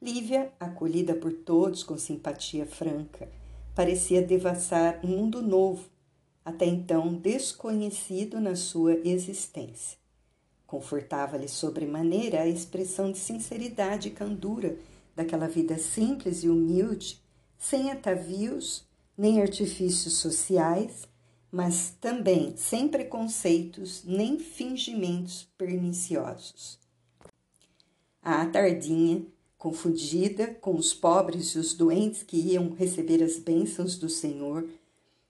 Lívia, 0.00 0.52
acolhida 0.58 1.14
por 1.14 1.32
todos 1.32 1.82
com 1.82 1.98
simpatia 1.98 2.64
franca, 2.64 3.28
parecia 3.74 4.22
devassar 4.22 5.00
um 5.04 5.08
mundo 5.08 5.42
novo, 5.42 5.90
até 6.44 6.64
então 6.64 7.12
desconhecido 7.12 8.40
na 8.40 8.54
sua 8.54 8.94
existência. 9.06 9.98
Confortava-lhe 10.70 11.48
sobremaneira 11.48 12.42
a 12.42 12.46
expressão 12.46 13.10
de 13.10 13.18
sinceridade 13.18 14.06
e 14.06 14.12
candura 14.12 14.78
daquela 15.16 15.48
vida 15.48 15.76
simples 15.76 16.44
e 16.44 16.48
humilde, 16.48 17.20
sem 17.58 17.90
atavios 17.90 18.84
nem 19.18 19.42
artifícios 19.42 20.14
sociais, 20.18 21.08
mas 21.50 21.92
também 22.00 22.56
sem 22.56 22.86
preconceitos 22.86 24.04
nem 24.04 24.38
fingimentos 24.38 25.48
perniciosos. 25.58 26.78
A 28.22 28.46
tardinha, 28.46 29.26
confundida 29.58 30.54
com 30.54 30.76
os 30.76 30.94
pobres 30.94 31.48
e 31.48 31.58
os 31.58 31.74
doentes 31.74 32.22
que 32.22 32.36
iam 32.36 32.70
receber 32.74 33.24
as 33.24 33.40
bênçãos 33.40 33.98
do 33.98 34.08
Senhor, 34.08 34.68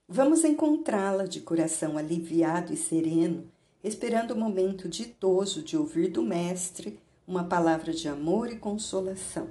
vamos 0.07 0.43
encontrá-la 0.43 1.25
de 1.25 1.41
coração 1.41 1.97
aliviado 1.97 2.71
e 2.71 2.77
sereno, 2.77 3.49
esperando 3.83 4.31
o 4.31 4.37
momento 4.37 4.87
ditoso 4.87 5.63
de 5.63 5.75
ouvir 5.75 6.09
do 6.09 6.21
Mestre 6.21 6.99
uma 7.27 7.45
palavra 7.45 7.93
de 7.93 8.07
amor 8.07 8.51
e 8.51 8.57
consolação. 8.57 9.49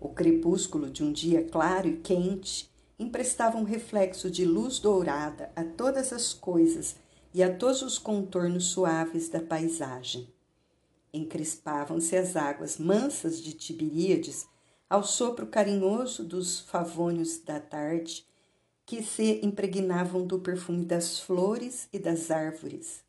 O 0.00 0.08
crepúsculo 0.08 0.90
de 0.90 1.02
um 1.02 1.12
dia 1.12 1.44
claro 1.44 1.88
e 1.88 1.96
quente 1.96 2.70
emprestava 2.98 3.56
um 3.56 3.64
reflexo 3.64 4.30
de 4.30 4.44
luz 4.44 4.78
dourada 4.78 5.50
a 5.56 5.64
todas 5.64 6.12
as 6.12 6.32
coisas 6.34 6.96
e 7.32 7.42
a 7.42 7.54
todos 7.54 7.82
os 7.82 7.98
contornos 7.98 8.66
suaves 8.66 9.28
da 9.28 9.40
paisagem. 9.40 10.28
Encrespavam-se 11.12 12.16
as 12.16 12.36
águas 12.36 12.78
mansas 12.78 13.40
de 13.40 13.52
Tiberíades 13.52 14.46
ao 14.88 15.02
sopro 15.02 15.46
carinhoso 15.46 16.22
dos 16.22 16.60
favônios 16.60 17.38
da 17.38 17.58
tarde, 17.58 18.26
que 18.84 19.02
se 19.02 19.40
impregnavam 19.42 20.26
do 20.26 20.38
perfume 20.38 20.84
das 20.84 21.18
flores 21.18 21.88
e 21.92 21.98
das 21.98 22.30
árvores. 22.30 23.02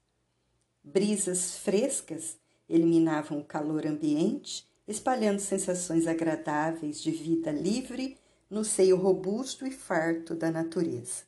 Brisas 0.83 1.57
frescas 1.59 2.37
eliminavam 2.67 3.39
o 3.39 3.45
calor 3.45 3.87
ambiente 3.87 4.67
espalhando 4.87 5.39
sensações 5.39 6.07
agradáveis 6.07 7.01
de 7.01 7.11
vida 7.11 7.51
livre 7.51 8.17
no 8.49 8.65
seio 8.65 8.97
robusto 8.97 9.65
e 9.65 9.71
farto 9.71 10.35
da 10.35 10.51
natureza. 10.51 11.23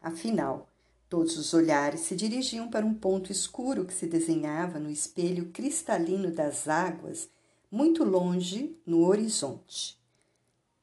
Afinal, 0.00 0.68
todos 1.08 1.38
os 1.38 1.54
olhares 1.54 2.00
se 2.00 2.16
dirigiam 2.16 2.68
para 2.68 2.84
um 2.84 2.92
ponto 2.92 3.30
escuro 3.30 3.84
que 3.84 3.94
se 3.94 4.06
desenhava 4.06 4.78
no 4.78 4.90
espelho 4.90 5.50
cristalino 5.50 6.30
das 6.30 6.66
águas, 6.68 7.28
muito 7.70 8.04
longe 8.04 8.76
no 8.84 9.06
horizonte. 9.06 9.98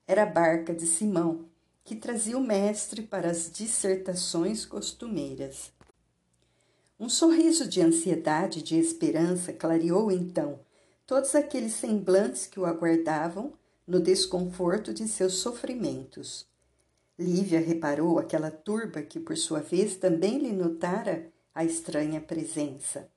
Era 0.07 0.23
a 0.23 0.25
barca 0.25 0.73
de 0.73 0.87
Simão, 0.87 1.45
que 1.83 1.95
trazia 1.95 2.37
o 2.37 2.43
mestre 2.43 3.01
para 3.01 3.29
as 3.29 3.51
dissertações 3.51 4.65
costumeiras. 4.65 5.71
Um 7.01 7.09
sorriso 7.09 7.67
de 7.67 7.81
ansiedade 7.81 8.59
e 8.59 8.61
de 8.61 8.77
esperança 8.77 9.51
clareou 9.51 10.11
então 10.11 10.59
todos 11.07 11.33
aqueles 11.33 11.73
semblantes 11.73 12.45
que 12.45 12.59
o 12.59 12.65
aguardavam 12.67 13.53
no 13.87 13.99
desconforto 13.99 14.93
de 14.93 15.07
seus 15.07 15.33
sofrimentos. 15.33 16.45
Lívia 17.17 17.59
reparou 17.59 18.19
aquela 18.19 18.51
turba 18.51 19.01
que, 19.01 19.19
por 19.19 19.35
sua 19.35 19.61
vez, 19.61 19.95
também 19.95 20.37
lhe 20.37 20.51
notara 20.51 21.25
a 21.55 21.65
estranha 21.65 22.21
presença. 22.21 23.09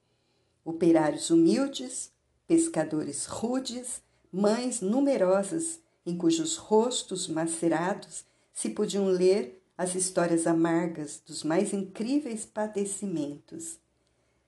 Operários 0.65 1.29
humildes, 1.29 2.11
pescadores 2.47 3.27
rudes, 3.27 4.01
mães 4.33 4.81
numerosas, 4.81 5.79
em 6.07 6.17
cujos 6.17 6.57
rostos 6.57 7.29
macerados 7.29 8.25
se 8.51 8.71
podiam 8.71 9.05
ler 9.09 9.63
as 9.77 9.95
histórias 9.95 10.47
amargas 10.47 11.21
dos 11.27 11.43
mais 11.43 11.73
incríveis 11.73 12.47
padecimentos. 12.47 13.84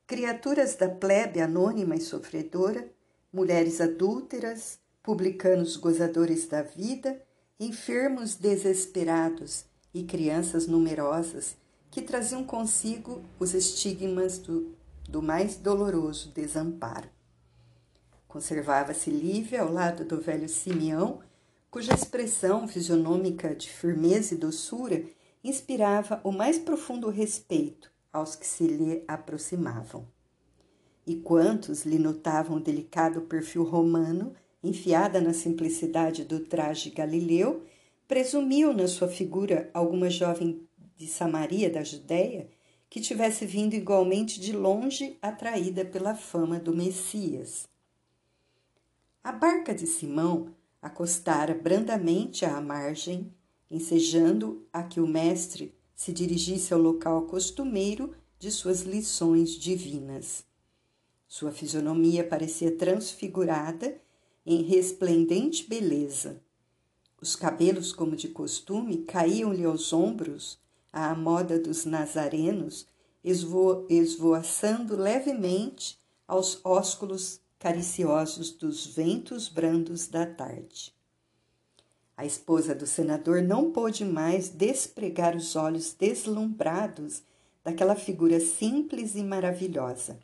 Criaturas 0.07 0.77
da 0.77 0.89
plebe 0.89 1.41
anônima 1.41 1.97
e 1.97 2.01
sofredora 2.01 2.89
mulheres 3.33 3.81
adúlteras, 3.81 4.79
publicanos 5.03 5.77
gozadores 5.77 6.47
da 6.47 6.63
vida, 6.63 7.21
enfermos 7.59 8.37
desesperados 8.37 9.65
e 9.93 10.05
crianças 10.05 10.69
numerosas 10.69 11.57
que 11.91 12.01
traziam 12.01 12.45
consigo 12.45 13.21
os 13.41 13.53
estigmas 13.53 14.39
do, 14.39 14.77
do 15.09 15.21
mais 15.21 15.57
doloroso 15.57 16.31
desamparo. 16.31 17.09
Conservava-se 18.29 19.11
Lívia 19.11 19.63
ao 19.63 19.73
lado 19.73 20.05
do 20.05 20.21
velho 20.21 20.49
Simeão, 20.49 21.21
cuja 21.69 21.93
expressão 21.93 22.69
fisionômica 22.69 23.57
de 23.57 23.69
firmeza 23.69 24.35
e 24.35 24.39
doçura 24.39 25.03
inspirava 25.43 26.21
o 26.23 26.31
mais 26.31 26.61
profundo 26.61 27.11
respeito 27.11 27.96
aos 28.17 28.35
que 28.35 28.47
se 28.47 28.67
lhe 28.67 29.05
aproximavam 29.07 30.07
e 31.07 31.15
quantos 31.17 31.85
lhe 31.85 31.99
notavam 31.99 32.57
o 32.57 32.61
delicado 32.61 33.23
perfil 33.23 33.63
romano, 33.63 34.35
enfiada 34.63 35.21
na 35.21 35.33
simplicidade 35.33 36.25
do 36.25 36.41
traje 36.41 36.91
galileu, 36.91 37.65
presumiam 38.09 38.73
na 38.73 38.89
sua 38.89 39.07
figura 39.07 39.71
alguma 39.73 40.11
jovem 40.11 40.67
de 40.97 41.07
Samaria 41.07 41.71
da 41.71 41.85
Judéia 41.85 42.49
que 42.91 43.01
tivesse 43.01 43.47
vindo 43.47 43.75
igualmente 43.75 44.41
de 44.41 44.53
longe 44.53 45.17
atraída 45.23 45.85
pela 45.85 46.15
fama 46.15 46.59
do 46.59 46.75
Messias. 46.75 47.69
A 49.23 49.31
barca 49.31 49.75
de 49.75 49.87
Simão 49.87 50.55
acostara 50.81 51.55
brandamente 51.55 52.45
à 52.45 52.61
margem, 52.61 53.33
ensejando 53.71 54.67
a 54.73 54.83
que 54.83 55.01
o 55.01 55.07
mestre 55.07 55.76
se 55.97 56.13
dirigisse 56.13 56.75
ao 56.75 56.81
local 56.81 57.23
costumeiro 57.23 58.15
de 58.39 58.51
suas 58.51 58.83
lições 58.83 59.53
divinas. 59.53 60.45
Sua 61.27 61.51
fisionomia 61.51 62.23
parecia 62.23 62.71
transfigurada 62.77 63.99
em 64.45 64.63
resplendente 64.63 65.67
beleza. 65.69 66.41
Os 67.21 67.35
cabelos, 67.35 67.93
como 67.93 68.15
de 68.15 68.29
costume, 68.29 68.99
caíam-lhe 68.99 69.65
aos 69.65 69.93
ombros, 69.93 70.59
à 70.93 71.15
moda 71.15 71.59
dos 71.59 71.85
nazarenos, 71.85 72.87
esvo 73.25 73.87
esvoaçando 73.89 74.97
levemente 74.97 75.99
aos 76.29 76.61
ósculos 76.63 77.41
cariciosos 77.59 78.53
dos 78.53 78.87
ventos 78.87 79.49
brandos 79.49 80.07
da 80.07 80.27
tarde. 80.27 80.96
A 82.17 82.25
esposa 82.25 82.75
do 82.75 82.87
senador 82.87 83.43
não 83.43 83.71
pôde 83.71 84.05
mais 84.05 84.49
despregar 84.49 85.37
os 85.37 85.55
olhos 85.55 85.93
deslumbrados 85.93 87.23
daquela 87.63 87.95
figura 87.95 88.41
simples 88.41 89.15
e 89.15 89.23
maravilhosa. 89.23 90.19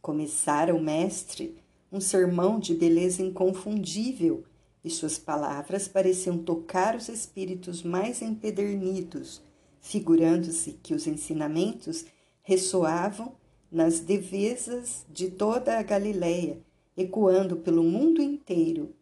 Começara 0.00 0.74
o 0.74 0.80
mestre 0.80 1.58
um 1.92 2.00
sermão 2.00 2.58
de 2.58 2.74
beleza 2.74 3.22
inconfundível 3.22 4.44
e 4.84 4.90
suas 4.90 5.18
palavras 5.18 5.86
pareciam 5.86 6.38
tocar 6.38 6.96
os 6.96 7.08
espíritos 7.08 7.82
mais 7.82 8.22
empedernidos, 8.22 9.42
figurando-se 9.80 10.72
que 10.82 10.94
os 10.94 11.06
ensinamentos 11.06 12.06
ressoavam 12.42 13.34
nas 13.70 14.00
devesas 14.00 15.04
de 15.10 15.30
toda 15.30 15.78
a 15.78 15.82
Galileia, 15.82 16.58
ecoando 16.96 17.56
pelo 17.56 17.82
mundo 17.82 18.22
inteiro, 18.22 18.94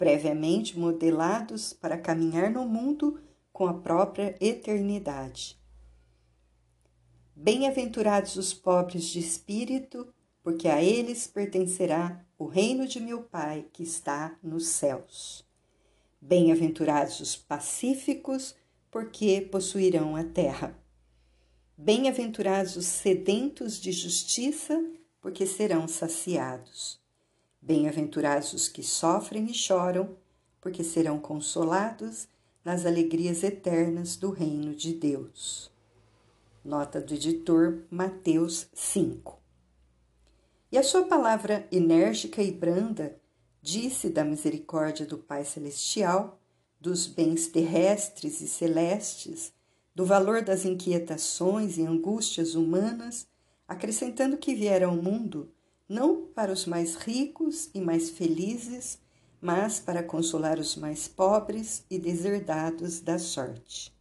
previamente 0.00 0.78
modelados 0.78 1.74
para 1.74 1.98
caminhar 1.98 2.50
no 2.50 2.64
mundo 2.64 3.20
com 3.52 3.66
a 3.66 3.74
própria 3.74 4.34
eternidade. 4.40 5.60
Bem-aventurados 7.36 8.34
os 8.36 8.54
pobres 8.54 9.04
de 9.04 9.18
espírito, 9.18 10.10
porque 10.42 10.68
a 10.68 10.82
eles 10.82 11.26
pertencerá 11.26 12.24
o 12.38 12.46
reino 12.46 12.88
de 12.88 12.98
meu 12.98 13.24
Pai 13.24 13.66
que 13.74 13.82
está 13.82 14.38
nos 14.42 14.68
céus. 14.68 15.46
Bem-aventurados 16.18 17.20
os 17.20 17.36
pacíficos, 17.36 18.54
porque 18.90 19.42
possuirão 19.52 20.16
a 20.16 20.24
terra. 20.24 20.74
Bem-aventurados 21.76 22.74
os 22.74 22.86
sedentos 22.86 23.78
de 23.78 23.92
justiça, 23.92 24.82
porque 25.20 25.44
serão 25.44 25.86
saciados. 25.86 26.99
Bem-aventurados 27.62 28.54
os 28.54 28.68
que 28.68 28.82
sofrem 28.82 29.44
e 29.44 29.54
choram, 29.54 30.16
porque 30.62 30.82
serão 30.82 31.18
consolados 31.18 32.26
nas 32.64 32.86
alegrias 32.86 33.42
eternas 33.42 34.16
do 34.16 34.30
reino 34.30 34.74
de 34.74 34.94
Deus. 34.94 35.70
Nota 36.64 37.00
do 37.00 37.14
editor 37.14 37.82
Mateus 37.90 38.66
5. 38.72 39.38
E 40.72 40.78
a 40.78 40.82
sua 40.82 41.04
palavra 41.04 41.68
enérgica 41.70 42.42
e 42.42 42.50
branda 42.50 43.20
disse 43.60 44.08
da 44.08 44.24
misericórdia 44.24 45.04
do 45.04 45.18
Pai 45.18 45.44
Celestial, 45.44 46.40
dos 46.80 47.06
bens 47.06 47.48
terrestres 47.48 48.40
e 48.40 48.48
celestes, 48.48 49.52
do 49.94 50.06
valor 50.06 50.42
das 50.42 50.64
inquietações 50.64 51.76
e 51.76 51.82
angústias 51.82 52.54
humanas, 52.54 53.26
acrescentando 53.68 54.38
que 54.38 54.54
viera 54.54 54.86
ao 54.86 54.96
mundo 54.96 55.52
não 55.90 56.24
para 56.24 56.52
os 56.52 56.66
mais 56.66 56.94
ricos 56.94 57.68
e 57.74 57.80
mais 57.80 58.10
felizes, 58.10 58.96
mas 59.40 59.80
para 59.80 60.04
consolar 60.04 60.56
os 60.56 60.76
mais 60.76 61.08
pobres 61.08 61.84
e 61.90 61.98
deserdados 61.98 63.00
da 63.00 63.18
sorte. 63.18 63.92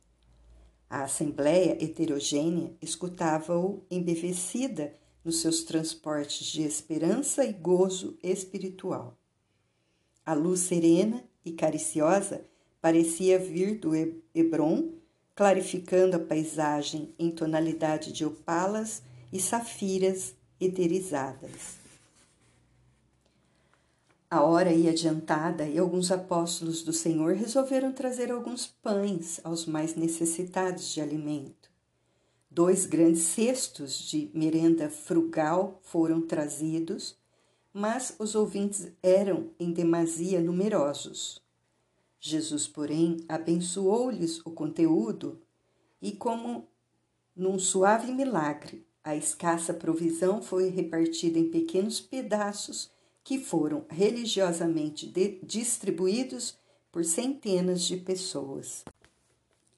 A 0.87 1.05
assembleia 1.05 1.83
heterogênea 1.83 2.71
escutava-o 2.79 3.81
embevecida 3.89 4.93
nos 5.25 5.41
seus 5.41 5.63
transportes 5.63 6.45
de 6.45 6.61
esperança 6.61 7.43
e 7.43 7.53
gozo 7.53 8.19
espiritual. 8.21 9.17
A 10.23 10.33
luz 10.33 10.59
serena 10.59 11.23
e 11.43 11.53
cariciosa 11.53 12.45
parecia 12.79 13.39
vir 13.39 13.79
do 13.79 13.95
Hebron, 14.35 14.91
clarificando 15.33 16.17
a 16.17 16.19
paisagem 16.19 17.15
em 17.17 17.31
tonalidade 17.31 18.11
de 18.11 18.23
opalas 18.23 19.01
e 19.33 19.39
safiras 19.39 20.35
eterizadas. 20.59 21.78
A 24.31 24.43
hora 24.43 24.71
ia 24.71 24.91
adiantada 24.91 25.67
e 25.67 25.79
alguns 25.79 26.11
apóstolos 26.11 26.83
do 26.83 26.93
Senhor 26.93 27.33
resolveram 27.33 27.91
trazer 27.91 28.31
alguns 28.31 28.67
pães 28.67 29.41
aos 29.43 29.65
mais 29.65 29.95
necessitados 29.95 30.93
de 30.93 31.01
alimento. 31.01 31.67
Dois 32.51 32.85
grandes 32.85 33.23
cestos 33.23 34.07
de 34.07 34.29
merenda 34.31 34.87
frugal 34.87 35.79
foram 35.81 36.21
trazidos, 36.21 37.17
mas 37.73 38.15
os 38.19 38.35
ouvintes 38.35 38.91
eram 39.01 39.49
em 39.59 39.71
demasia 39.71 40.39
numerosos. 40.39 41.41
Jesus, 42.19 42.67
porém, 42.67 43.17
abençoou-lhes 43.27 44.45
o 44.45 44.51
conteúdo 44.51 45.41
e, 45.99 46.11
como 46.11 46.67
num 47.35 47.57
suave 47.57 48.11
milagre, 48.11 48.85
a 49.03 49.15
escassa 49.15 49.73
provisão 49.73 50.39
foi 50.39 50.69
repartida 50.69 51.39
em 51.39 51.49
pequenos 51.49 51.99
pedaços 51.99 52.91
que 53.29 53.37
foram 53.37 53.85
religiosamente 53.91 55.05
distribuídos 55.43 56.57
por 56.91 57.05
centenas 57.05 57.83
de 57.83 57.95
pessoas. 57.95 58.83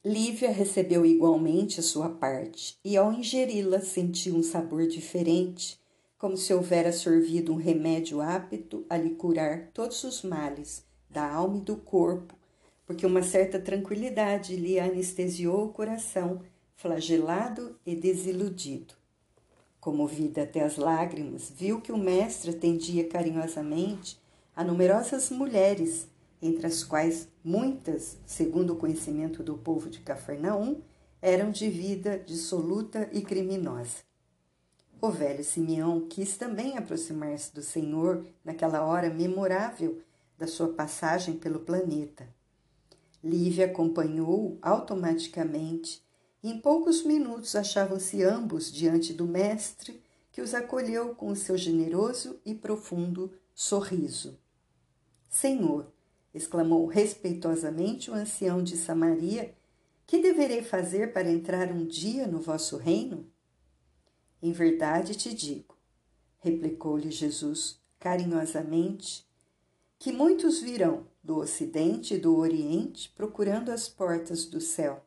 Lívia 0.06 0.50
recebeu 0.50 1.06
igualmente 1.06 1.78
a 1.82 1.84
sua 1.84 2.08
parte 2.08 2.78
e, 2.82 2.96
ao 2.96 3.12
ingeri-la, 3.12 3.82
sentiu 3.82 4.36
um 4.36 4.42
sabor 4.42 4.88
diferente, 4.88 5.78
como 6.18 6.38
se 6.38 6.54
houvera 6.54 6.94
sorvido 6.94 7.52
um 7.52 7.58
remédio 7.58 8.22
apto 8.22 8.86
a 8.90 8.96
lhe 8.96 9.16
curar 9.16 9.68
todos 9.74 10.02
os 10.06 10.24
males 10.24 10.86
da 11.10 11.30
alma 11.30 11.58
e 11.58 11.60
do 11.62 11.76
corpo, 11.76 12.34
porque 12.86 13.06
uma 13.06 13.22
certa 13.22 13.60
tranquilidade 13.60 14.56
lhe 14.56 14.80
anestesiou 14.80 15.66
o 15.66 15.74
coração, 15.74 16.40
flagelado 16.78 17.78
e 17.86 17.98
desiludido. 17.98 19.01
Comovida 19.82 20.44
até 20.44 20.64
as 20.64 20.78
lágrimas, 20.78 21.52
viu 21.54 21.82
que 21.82 21.92
o 21.92 21.98
mestre 21.98 22.52
atendia 22.52 23.10
carinhosamente 23.10 24.22
a 24.56 24.64
numerosas 24.64 25.32
mulheres, 25.32 26.08
entre 26.40 26.68
as 26.68 26.84
quais 26.84 27.28
muitas, 27.44 28.20
segundo 28.24 28.74
o 28.74 28.76
conhecimento 28.76 29.42
do 29.42 29.58
povo 29.58 29.90
de 29.90 30.00
Cafarnaum, 30.02 30.82
eram 31.20 31.50
de 31.50 31.68
vida 31.68 32.20
dissoluta 32.20 33.10
e 33.12 33.22
criminosa. 33.22 34.04
O 35.02 35.10
velho 35.10 35.44
Simeão 35.44 36.02
quis 36.08 36.38
também 36.38 36.78
aproximar-se 36.78 37.52
do 37.52 37.64
Senhor 37.64 38.24
naquela 38.46 38.86
hora 38.86 39.10
memorável 39.10 40.00
da 40.38 40.46
sua 40.46 40.74
passagem 40.74 41.38
pelo 41.38 41.62
planeta. 41.62 42.28
Lívia 43.24 43.66
acompanhou-o 43.66 44.60
automaticamente 44.62 46.04
em 46.44 46.60
poucos 46.60 47.04
minutos 47.04 47.56
achavam-se 47.56 48.24
ambos 48.24 48.72
diante 48.72 49.14
do 49.14 49.28
Mestre, 49.28 50.02
que 50.32 50.42
os 50.42 50.56
acolheu 50.56 51.14
com 51.14 51.28
o 51.28 51.36
seu 51.36 51.56
generoso 51.56 52.40
e 52.44 52.56
profundo 52.56 53.32
sorriso. 53.54 54.40
Senhor, 55.30 55.92
exclamou 56.34 56.88
respeitosamente 56.88 58.10
o 58.10 58.16
ancião 58.16 58.64
de 58.64 58.76
Samaria, 58.76 59.54
que 60.08 60.20
deverei 60.20 60.64
fazer 60.64 61.14
para 61.14 61.30
entrar 61.30 61.72
um 61.72 61.86
dia 61.86 62.26
no 62.26 62.42
vosso 62.42 62.76
reino? 62.76 63.32
Em 64.42 64.52
verdade 64.52 65.14
te 65.14 65.34
digo, 65.34 65.78
replicou-lhe 66.40 67.12
Jesus 67.12 67.80
carinhosamente, 68.00 69.30
que 70.00 70.12
muitos 70.12 70.60
virão 70.60 71.06
do 71.24 71.38
Ocidente 71.38 72.16
e 72.16 72.18
do 72.18 72.36
Oriente 72.36 73.12
procurando 73.16 73.70
as 73.70 73.88
portas 73.88 74.46
do 74.46 74.60
céu 74.60 75.06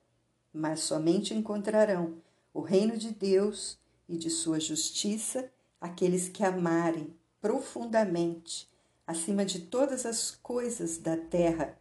mas 0.54 0.80
somente 0.80 1.34
encontrarão 1.34 2.14
o 2.52 2.60
reino 2.60 2.96
de 2.96 3.10
Deus 3.10 3.76
e 4.08 4.16
de 4.16 4.30
sua 4.30 4.60
justiça 4.60 5.50
aqueles 5.80 6.28
que 6.28 6.44
amarem 6.44 7.12
profundamente, 7.40 8.70
acima 9.06 9.44
de 9.44 9.58
todas 9.58 10.06
as 10.06 10.30
coisas 10.30 10.96
da 10.96 11.16
terra, 11.16 11.76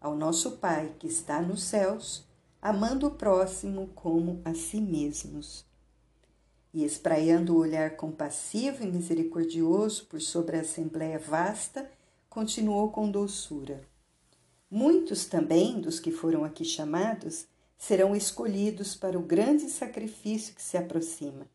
ao 0.00 0.14
nosso 0.14 0.58
Pai 0.58 0.94
que 0.98 1.08
está 1.08 1.40
nos 1.40 1.64
céus, 1.64 2.24
amando 2.60 3.06
o 3.06 3.10
próximo 3.10 3.88
como 3.94 4.40
a 4.44 4.54
si 4.54 4.80
mesmos. 4.80 5.64
E 6.72 6.84
espraiando 6.84 7.54
o 7.54 7.58
olhar 7.58 7.96
compassivo 7.96 8.84
e 8.84 8.86
misericordioso 8.86 10.04
por 10.04 10.20
sobre 10.20 10.58
a 10.58 10.60
assembleia 10.60 11.18
vasta, 11.18 11.90
continuou 12.28 12.92
com 12.92 13.10
doçura. 13.10 13.82
Muitos 14.70 15.24
também 15.24 15.80
dos 15.80 15.98
que 15.98 16.12
foram 16.12 16.44
aqui 16.44 16.64
chamados 16.64 17.46
serão 17.78 18.14
escolhidos 18.14 18.96
para 18.96 19.16
o 19.16 19.22
grande 19.22 19.70
sacrifício 19.70 20.54
que 20.54 20.62
se 20.62 20.76
aproxima. 20.76 21.48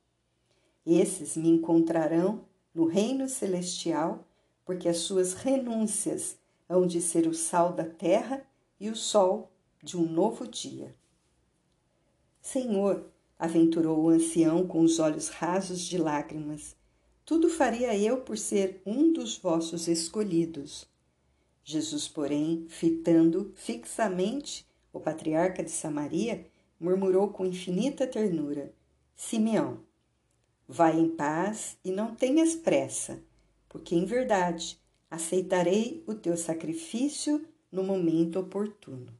Esses 0.85 1.35
me 1.37 1.49
encontrarão 1.49 2.45
no 2.73 2.85
reino 2.85 3.27
celestial, 3.27 4.25
porque 4.65 4.87
as 4.87 4.97
suas 4.99 5.33
renúncias 5.33 6.37
hão 6.67 6.87
de 6.87 7.01
ser 7.01 7.27
o 7.27 7.33
sal 7.33 7.73
da 7.73 7.83
terra 7.83 8.43
e 8.79 8.89
o 8.89 8.95
sol 8.95 9.51
de 9.83 9.97
um 9.97 10.09
novo 10.09 10.47
dia. 10.47 10.95
Senhor, 12.41 13.05
aventurou 13.37 13.99
o 13.99 14.09
ancião 14.09 14.65
com 14.65 14.81
os 14.81 14.99
olhos 14.99 15.27
rasos 15.27 15.81
de 15.81 15.97
lágrimas, 15.97 16.75
tudo 17.25 17.49
faria 17.49 17.97
eu 17.97 18.17
por 18.17 18.37
ser 18.37 18.81
um 18.85 19.11
dos 19.13 19.37
vossos 19.37 19.87
escolhidos. 19.87 20.85
Jesus, 21.63 22.05
porém, 22.07 22.65
fitando 22.67 23.53
fixamente 23.55 24.67
o 24.93 24.99
patriarca 24.99 25.63
de 25.63 25.71
Samaria 25.71 26.45
murmurou 26.79 27.29
com 27.29 27.45
infinita 27.45 28.07
ternura: 28.07 28.71
Simeão, 29.15 29.79
vai 30.67 30.97
em 30.97 31.09
paz 31.09 31.77
e 31.83 31.91
não 31.91 32.15
tenhas 32.15 32.55
pressa, 32.55 33.21
porque 33.67 33.95
em 33.95 34.05
verdade 34.05 34.79
aceitarei 35.09 36.03
o 36.07 36.13
teu 36.13 36.37
sacrifício 36.37 37.45
no 37.71 37.83
momento 37.83 38.39
oportuno. 38.39 39.11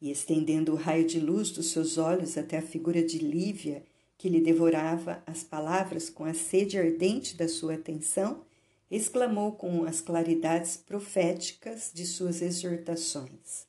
E 0.00 0.10
estendendo 0.10 0.72
o 0.72 0.76
raio 0.76 1.06
de 1.06 1.18
luz 1.18 1.50
dos 1.50 1.70
seus 1.70 1.96
olhos 1.96 2.36
até 2.36 2.58
a 2.58 2.62
figura 2.62 3.02
de 3.02 3.18
Lívia, 3.18 3.82
que 4.18 4.28
lhe 4.28 4.40
devorava 4.40 5.22
as 5.26 5.42
palavras 5.42 6.10
com 6.10 6.24
a 6.24 6.34
sede 6.34 6.78
ardente 6.78 7.36
da 7.36 7.48
sua 7.48 7.74
atenção, 7.74 8.42
exclamou 8.90 9.52
com 9.52 9.84
as 9.84 10.00
claridades 10.00 10.76
proféticas 10.76 11.90
de 11.92 12.06
suas 12.06 12.42
exortações: 12.42 13.66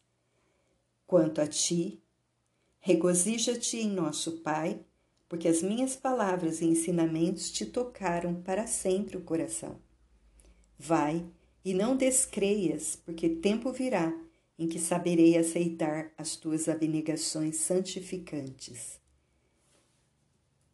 Quanto 1.07 1.39
a 1.39 1.47
ti, 1.47 2.01
regozija-te 2.79 3.77
em 3.77 3.89
nosso 3.89 4.41
Pai, 4.41 4.79
porque 5.27 5.47
as 5.47 5.61
minhas 5.61 5.95
palavras 5.95 6.61
e 6.61 6.65
ensinamentos 6.65 7.51
te 7.51 7.65
tocaram 7.65 8.41
para 8.41 8.67
sempre 8.67 9.17
o 9.17 9.21
coração. 9.21 9.79
Vai 10.77 11.25
e 11.63 11.73
não 11.73 11.95
descreias, 11.95 12.95
porque 12.95 13.29
tempo 13.29 13.71
virá 13.71 14.13
em 14.57 14.67
que 14.67 14.79
saberei 14.79 15.37
aceitar 15.37 16.11
as 16.17 16.35
tuas 16.35 16.69
abnegações 16.69 17.57
santificantes. 17.57 18.99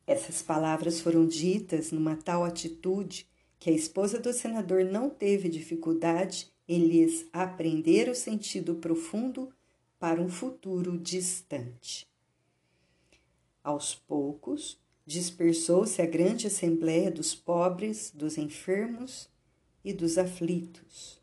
Essas 0.05 0.41
palavras 0.41 0.99
foram 0.99 1.25
ditas 1.25 1.91
numa 1.91 2.15
tal 2.15 2.43
atitude 2.43 3.27
que 3.59 3.69
a 3.69 3.73
esposa 3.73 4.19
do 4.19 4.33
senador 4.33 4.83
não 4.83 5.09
teve 5.09 5.47
dificuldade 5.47 6.51
em 6.67 6.85
lhes 6.87 7.27
aprender 7.31 8.09
o 8.09 8.15
sentido 8.15 8.75
profundo 8.75 9.53
para 10.01 10.19
um 10.19 10.27
futuro 10.27 10.97
distante. 10.97 12.07
Aos 13.63 13.93
poucos, 13.93 14.81
dispersou-se 15.05 16.01
a 16.01 16.07
grande 16.07 16.47
assembléia 16.47 17.11
dos 17.11 17.35
pobres, 17.35 18.09
dos 18.09 18.35
enfermos 18.35 19.29
e 19.85 19.93
dos 19.93 20.17
aflitos. 20.17 21.21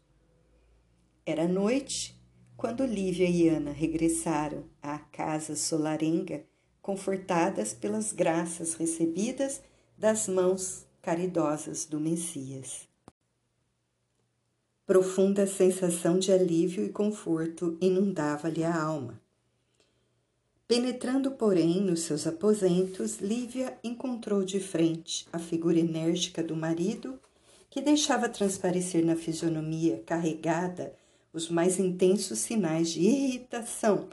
Era 1.27 1.49
noite 1.49 2.23
quando 2.57 2.87
Lívia 2.87 3.29
e 3.29 3.49
Ana 3.49 3.73
regressaram 3.73 4.64
à 4.81 4.97
casa 4.97 5.57
solarenga, 5.57 6.45
confortadas 6.81 7.75
pelas 7.75 8.12
graças 8.12 8.75
recebidas 8.75 9.61
das 9.97 10.29
mãos 10.29 10.87
caridosas 11.03 11.85
do 11.85 11.99
Messias. 11.99 12.88
Profunda 14.88 15.46
sensação 15.46 16.18
de 16.18 16.33
alívio 16.33 16.83
e 16.83 16.88
conforto 16.88 17.77
inundava-lhe 17.79 18.64
a 18.64 18.74
alma. 18.74 19.20
Penetrando, 20.66 21.33
porém, 21.33 21.83
nos 21.83 22.01
seus 22.01 22.27
aposentos, 22.27 23.18
Lívia 23.18 23.77
encontrou 23.85 24.42
de 24.42 24.59
frente 24.59 25.29
a 25.31 25.38
figura 25.38 25.79
enérgica 25.79 26.42
do 26.42 26.57
marido, 26.57 27.20
que 27.68 27.83
deixava 27.83 28.31
transparecer 28.31 29.05
na 29.05 29.14
fisionomia 29.14 30.03
carregada 30.07 30.94
os 31.35 31.51
mais 31.51 31.79
intensos 31.79 32.38
sinais 32.38 32.88
de 32.88 33.01
irritação, 33.01 34.09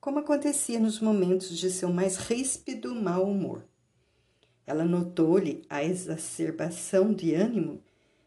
como 0.00 0.18
acontecia 0.18 0.80
nos 0.80 0.98
momentos 0.98 1.56
de 1.56 1.70
seu 1.70 1.88
mais 1.92 2.16
ríspido 2.16 2.92
mau 2.96 3.30
humor. 3.30 3.62
Ela 4.66 4.84
notou-lhe 4.84 5.62
a 5.70 5.84
exacerbação 5.84 7.14
de 7.14 7.32
ânimo, 7.32 7.80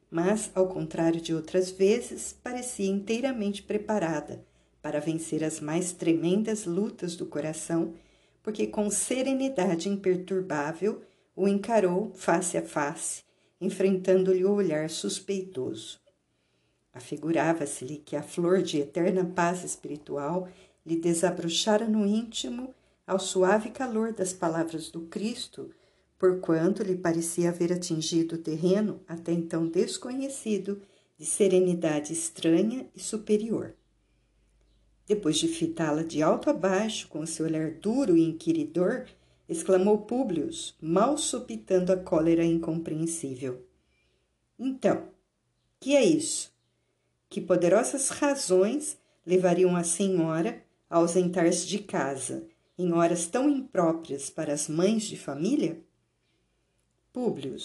mas, 0.09 0.51
ao 0.55 0.67
contrário 0.67 1.21
de 1.21 1.33
outras 1.33 1.69
vezes, 1.69 2.33
parecia 2.43 2.89
inteiramente 2.89 3.61
preparada 3.61 4.43
para 4.81 4.99
vencer 4.99 5.43
as 5.43 5.59
mais 5.59 5.91
tremendas 5.91 6.65
lutas 6.65 7.15
do 7.15 7.25
coração, 7.25 7.93
porque 8.41 8.65
com 8.65 8.89
serenidade 8.89 9.89
imperturbável 9.89 11.01
o 11.35 11.47
encarou 11.47 12.11
face 12.15 12.57
a 12.57 12.61
face, 12.61 13.23
enfrentando-lhe 13.61 14.45
o 14.45 14.53
olhar 14.53 14.89
suspeitoso. 14.89 15.99
Afigurava-se-lhe 16.93 17.97
que 17.97 18.15
a 18.15 18.23
flor 18.23 18.61
de 18.61 18.79
eterna 18.79 19.23
paz 19.23 19.63
espiritual 19.63 20.49
lhe 20.85 20.95
desabrochara 20.95 21.87
no 21.87 22.05
íntimo 22.05 22.73
ao 23.05 23.19
suave 23.19 23.69
calor 23.69 24.13
das 24.13 24.33
palavras 24.33 24.89
do 24.89 25.01
Cristo, 25.01 25.71
porquanto 26.19 26.83
lhe 26.83 26.97
parecia 26.97 27.49
haver 27.49 27.71
atingido 27.71 28.35
o 28.35 28.37
terreno 28.37 28.99
até 29.07 29.31
então 29.31 29.65
desconhecido 29.65 30.81
de 31.17 31.25
serenidade 31.25 32.11
estranha 32.11 32.85
e 32.93 32.99
superior. 32.99 33.73
Depois 35.07 35.37
de 35.37 35.47
fitá-la 35.47 36.03
de 36.03 36.21
alto 36.21 36.49
a 36.49 36.53
baixo 36.53 37.07
com 37.07 37.25
seu 37.25 37.45
olhar 37.45 37.71
duro 37.71 38.15
e 38.15 38.23
inquiridor, 38.23 39.07
exclamou 39.47 39.99
Públio, 39.99 40.49
mal 40.79 41.17
sopitando 41.17 41.91
a 41.91 41.97
cólera 41.97 42.43
incompreensível. 42.45 43.65
Então, 44.59 45.07
que 45.79 45.95
é 45.95 46.03
isso? 46.03 46.53
Que 47.29 47.39
poderosas 47.41 48.09
razões 48.09 48.97
levariam 49.25 49.75
a 49.75 49.83
senhora 49.83 50.61
a 50.89 50.97
ausentar-se 50.97 51.65
de 51.65 51.79
casa 51.79 52.43
em 52.77 52.91
horas 52.93 53.25
tão 53.25 53.49
impróprias 53.49 54.29
para 54.29 54.53
as 54.53 54.67
mães 54.67 55.03
de 55.03 55.17
família? 55.17 55.81
Públio 57.11 57.55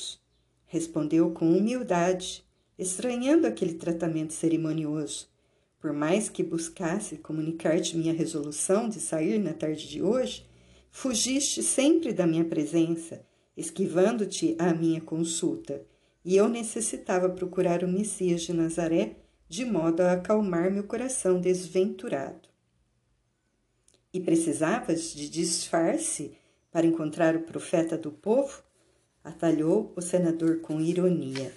respondeu 0.66 1.30
com 1.30 1.56
humildade, 1.56 2.44
estranhando 2.78 3.46
aquele 3.46 3.74
tratamento 3.74 4.32
cerimonioso 4.32 5.32
por 5.84 5.92
mais 5.92 6.30
que 6.30 6.42
buscasse 6.42 7.18
comunicar-te 7.18 7.94
minha 7.94 8.14
resolução 8.14 8.88
de 8.88 8.98
sair 8.98 9.38
na 9.38 9.52
tarde 9.52 9.86
de 9.86 10.00
hoje, 10.00 10.46
fugiste 10.90 11.62
sempre 11.62 12.10
da 12.10 12.26
minha 12.26 12.46
presença, 12.46 13.22
esquivando-te 13.54 14.56
à 14.58 14.72
minha 14.72 15.02
consulta, 15.02 15.82
e 16.24 16.36
eu 16.38 16.48
necessitava 16.48 17.28
procurar 17.28 17.84
o 17.84 17.86
Messias 17.86 18.40
de 18.40 18.54
Nazaré 18.54 19.16
de 19.46 19.66
modo 19.66 20.00
a 20.00 20.12
acalmar 20.12 20.72
meu 20.72 20.84
coração 20.84 21.38
desventurado. 21.38 22.48
E 24.10 24.18
precisavas 24.18 25.12
de 25.12 25.28
disfarce 25.28 26.32
para 26.72 26.86
encontrar 26.86 27.36
o 27.36 27.42
profeta 27.42 27.98
do 27.98 28.10
povo? 28.10 28.62
Atalhou 29.24 29.90
o 29.96 30.02
senador 30.02 30.60
com 30.60 30.78
ironia. 30.82 31.50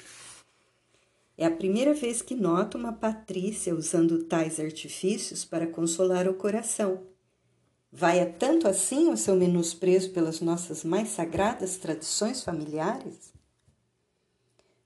É 1.38 1.46
a 1.46 1.52
primeira 1.52 1.94
vez 1.94 2.22
que 2.22 2.34
noto 2.34 2.78
uma 2.78 2.94
patrícia 2.94 3.76
usando 3.76 4.24
tais 4.24 4.58
artifícios 4.58 5.44
para 5.44 5.68
consolar 5.68 6.30
o 6.30 6.34
coração. 6.34 7.04
Vai 7.92 8.22
a 8.22 8.26
tanto 8.26 8.70
assim 8.70 9.10
o 9.12 9.18
seu 9.18 9.36
menosprezo 9.36 10.12
pelas 10.12 10.40
nossas 10.40 10.86
mais 10.86 11.10
sagradas 11.10 11.76
tradições 11.76 12.42
familiares? 12.42 13.34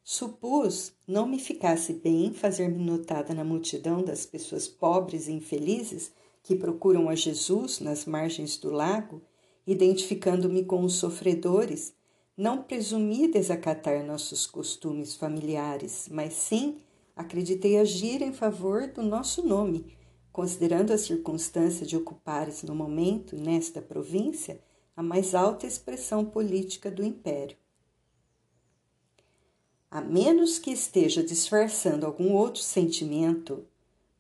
Supus 0.04 0.92
não 1.08 1.28
me 1.28 1.38
ficasse 1.38 1.94
bem 1.94 2.34
fazer-me 2.34 2.84
notada 2.84 3.32
na 3.36 3.44
multidão 3.44 4.04
das 4.04 4.26
pessoas 4.26 4.68
pobres 4.68 5.28
e 5.28 5.34
infelizes 5.34 6.12
que 6.42 6.56
procuram 6.56 7.10
a 7.10 7.16
Jesus 7.16 7.80
nas 7.80 8.06
margens 8.06 8.58
do 8.58 8.72
lago, 8.72 9.22
identificando-me 9.68 10.66
com 10.66 10.84
os 10.84 10.96
sofredores 10.96 11.94
não 12.42 12.64
presumi 12.64 13.28
desacatar 13.28 14.04
nossos 14.04 14.48
costumes 14.48 15.16
familiares, 15.16 16.10
mas 16.10 16.34
sim 16.34 16.80
acreditei 17.16 17.78
agir 17.78 18.24
em 18.24 18.34
favor 18.34 18.88
do 18.88 19.04
nosso 19.04 19.46
nome, 19.46 19.96
considerando 20.32 20.92
a 20.92 20.98
circunstância 20.98 21.86
de 21.86 21.96
ocupares 21.96 22.64
no 22.64 22.74
momento, 22.74 23.36
nesta 23.36 23.80
província, 23.80 24.60
a 24.98 25.04
mais 25.04 25.36
alta 25.36 25.68
expressão 25.68 26.26
política 26.26 26.90
do 26.90 27.04
império. 27.04 27.56
A 29.92 30.02
menos 30.02 30.58
que 30.58 30.72
esteja 30.72 31.24
disfarçando 31.24 32.08
algum 32.08 32.34
outro 32.34 32.64
sentimento, 32.64 33.68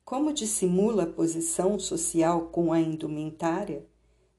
como 0.05 0.31
dissimula 0.31 1.03
a 1.03 1.12
posição 1.12 1.79
social 1.79 2.49
com 2.51 2.71
a 2.71 2.79
indumentária, 2.79 3.84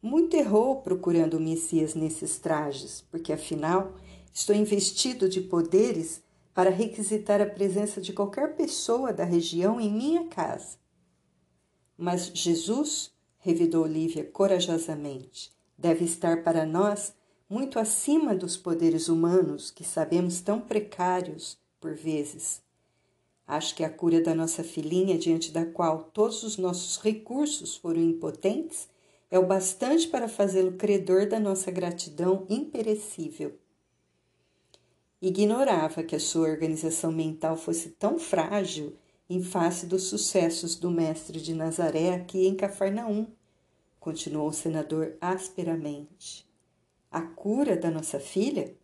muito 0.02 0.34
errou 0.34 0.82
procurando 0.82 1.34
o 1.34 1.40
Messias 1.40 1.94
nesses 1.94 2.36
trajes, 2.36 3.04
porque 3.08 3.32
afinal 3.32 3.94
estou 4.34 4.54
investido 4.56 5.28
de 5.28 5.40
poderes 5.40 6.20
para 6.52 6.70
requisitar 6.70 7.40
a 7.40 7.46
presença 7.46 8.00
de 8.00 8.12
qualquer 8.12 8.56
pessoa 8.56 9.12
da 9.12 9.24
região 9.24 9.80
em 9.80 9.90
minha 9.90 10.26
casa. 10.26 10.76
Mas 11.96 12.32
Jesus, 12.34 13.12
revidou 13.38 13.86
Lívia 13.86 14.24
corajosamente, 14.24 15.52
deve 15.78 16.04
estar 16.04 16.42
para 16.42 16.66
nós 16.66 17.14
muito 17.48 17.78
acima 17.78 18.34
dos 18.34 18.56
poderes 18.56 19.08
humanos 19.08 19.70
que 19.70 19.84
sabemos 19.84 20.40
tão 20.40 20.60
precários 20.60 21.58
por 21.80 21.94
vezes. 21.94 22.62
Acho 23.46 23.74
que 23.74 23.84
a 23.84 23.90
cura 23.90 24.20
da 24.22 24.34
nossa 24.34 24.64
filhinha, 24.64 25.18
diante 25.18 25.52
da 25.52 25.66
qual 25.66 26.04
todos 26.04 26.42
os 26.42 26.56
nossos 26.56 26.98
recursos 26.98 27.76
foram 27.76 28.00
impotentes, 28.00 28.88
é 29.32 29.38
o 29.38 29.46
bastante 29.46 30.08
para 30.08 30.28
fazê-lo 30.28 30.72
credor 30.72 31.26
da 31.26 31.40
nossa 31.40 31.70
gratidão 31.70 32.44
imperecível. 32.50 33.58
Ignorava 35.22 36.02
que 36.02 36.14
a 36.14 36.20
sua 36.20 36.50
organização 36.50 37.10
mental 37.10 37.56
fosse 37.56 37.88
tão 37.92 38.18
frágil 38.18 38.94
em 39.30 39.42
face 39.42 39.86
dos 39.86 40.02
sucessos 40.02 40.76
do 40.76 40.90
mestre 40.90 41.40
de 41.40 41.54
Nazaré 41.54 42.14
aqui 42.14 42.46
em 42.46 42.54
Cafarnaum, 42.54 43.26
continuou 43.98 44.48
o 44.48 44.52
senador 44.52 45.16
asperamente. 45.18 46.46
A 47.10 47.22
cura 47.22 47.74
da 47.74 47.90
nossa 47.90 48.20
filha? 48.20 48.76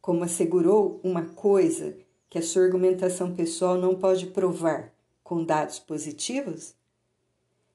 Como 0.00 0.24
assegurou 0.24 1.00
uma 1.04 1.24
coisa 1.24 1.96
que 2.28 2.38
a 2.38 2.42
sua 2.42 2.64
argumentação 2.64 3.32
pessoal 3.32 3.76
não 3.76 3.94
pode 3.94 4.26
provar 4.26 4.92
com 5.22 5.44
dados 5.44 5.78
positivos? 5.78 6.74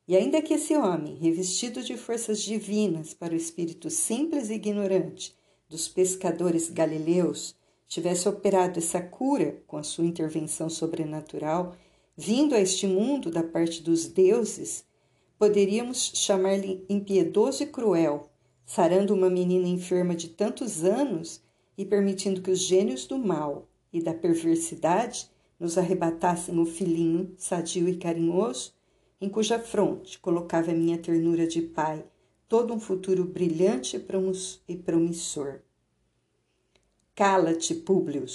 E 0.05 0.17
ainda 0.17 0.41
que 0.41 0.53
esse 0.53 0.75
homem, 0.75 1.15
revestido 1.15 1.81
de 1.81 1.95
forças 1.95 2.41
divinas 2.41 3.13
para 3.13 3.33
o 3.33 3.37
espírito 3.37 3.89
simples 3.89 4.49
e 4.49 4.55
ignorante 4.55 5.33
dos 5.69 5.87
pescadores 5.87 6.69
galileus, 6.69 7.55
tivesse 7.87 8.27
operado 8.27 8.79
essa 8.79 9.01
cura 9.01 9.63
com 9.65 9.77
a 9.77 9.83
sua 9.83 10.05
intervenção 10.05 10.69
sobrenatural, 10.69 11.75
vindo 12.17 12.53
a 12.53 12.59
este 12.59 12.85
mundo 12.85 13.31
da 13.31 13.43
parte 13.43 13.81
dos 13.81 14.05
deuses, 14.05 14.83
poderíamos 15.39 16.11
chamar-lhe 16.15 16.85
impiedoso 16.89 17.63
e 17.63 17.67
cruel, 17.67 18.29
sarando 18.65 19.13
uma 19.13 19.29
menina 19.29 19.67
enferma 19.67 20.15
de 20.15 20.29
tantos 20.29 20.83
anos 20.83 21.41
e 21.77 21.85
permitindo 21.85 22.41
que 22.41 22.51
os 22.51 22.59
gênios 22.59 23.05
do 23.05 23.17
mal 23.17 23.69
e 23.91 24.01
da 24.01 24.13
perversidade 24.13 25.29
nos 25.59 25.77
arrebatassem 25.77 26.59
o 26.59 26.65
filhinho 26.65 27.33
sadio 27.37 27.87
e 27.87 27.95
carinhoso 27.95 28.72
em 29.23 29.29
cuja 29.29 29.57
fronte 29.57 30.19
colocava 30.19 30.71
a 30.71 30.75
minha 30.75 30.97
ternura 30.97 31.47
de 31.47 31.61
pai 31.61 32.03
todo 32.49 32.73
um 32.73 32.79
futuro 32.79 33.23
brilhante 33.23 33.95
e 34.67 34.75
promissor. 34.75 35.61
Cala-te, 37.15 37.73
Públio, 37.73 38.25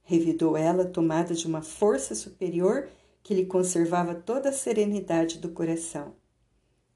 revidou 0.00 0.56
ela, 0.56 0.84
tomada 0.84 1.34
de 1.34 1.44
uma 1.44 1.60
força 1.60 2.14
superior 2.14 2.88
que 3.20 3.34
lhe 3.34 3.46
conservava 3.46 4.14
toda 4.14 4.50
a 4.50 4.52
serenidade 4.52 5.38
do 5.38 5.48
coração. 5.48 6.14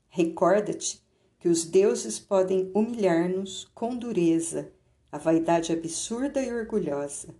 Recorda-te 0.09 1.03
que 1.41 1.49
os 1.49 1.65
deuses 1.65 2.21
podem 2.21 2.71
humilhar-nos 2.73 3.69
com 3.75 3.97
dureza, 3.97 4.71
a 5.11 5.19
vaidade 5.19 5.73
absurda 5.73 6.41
e 6.41 6.53
orgulhosa. 6.53 7.35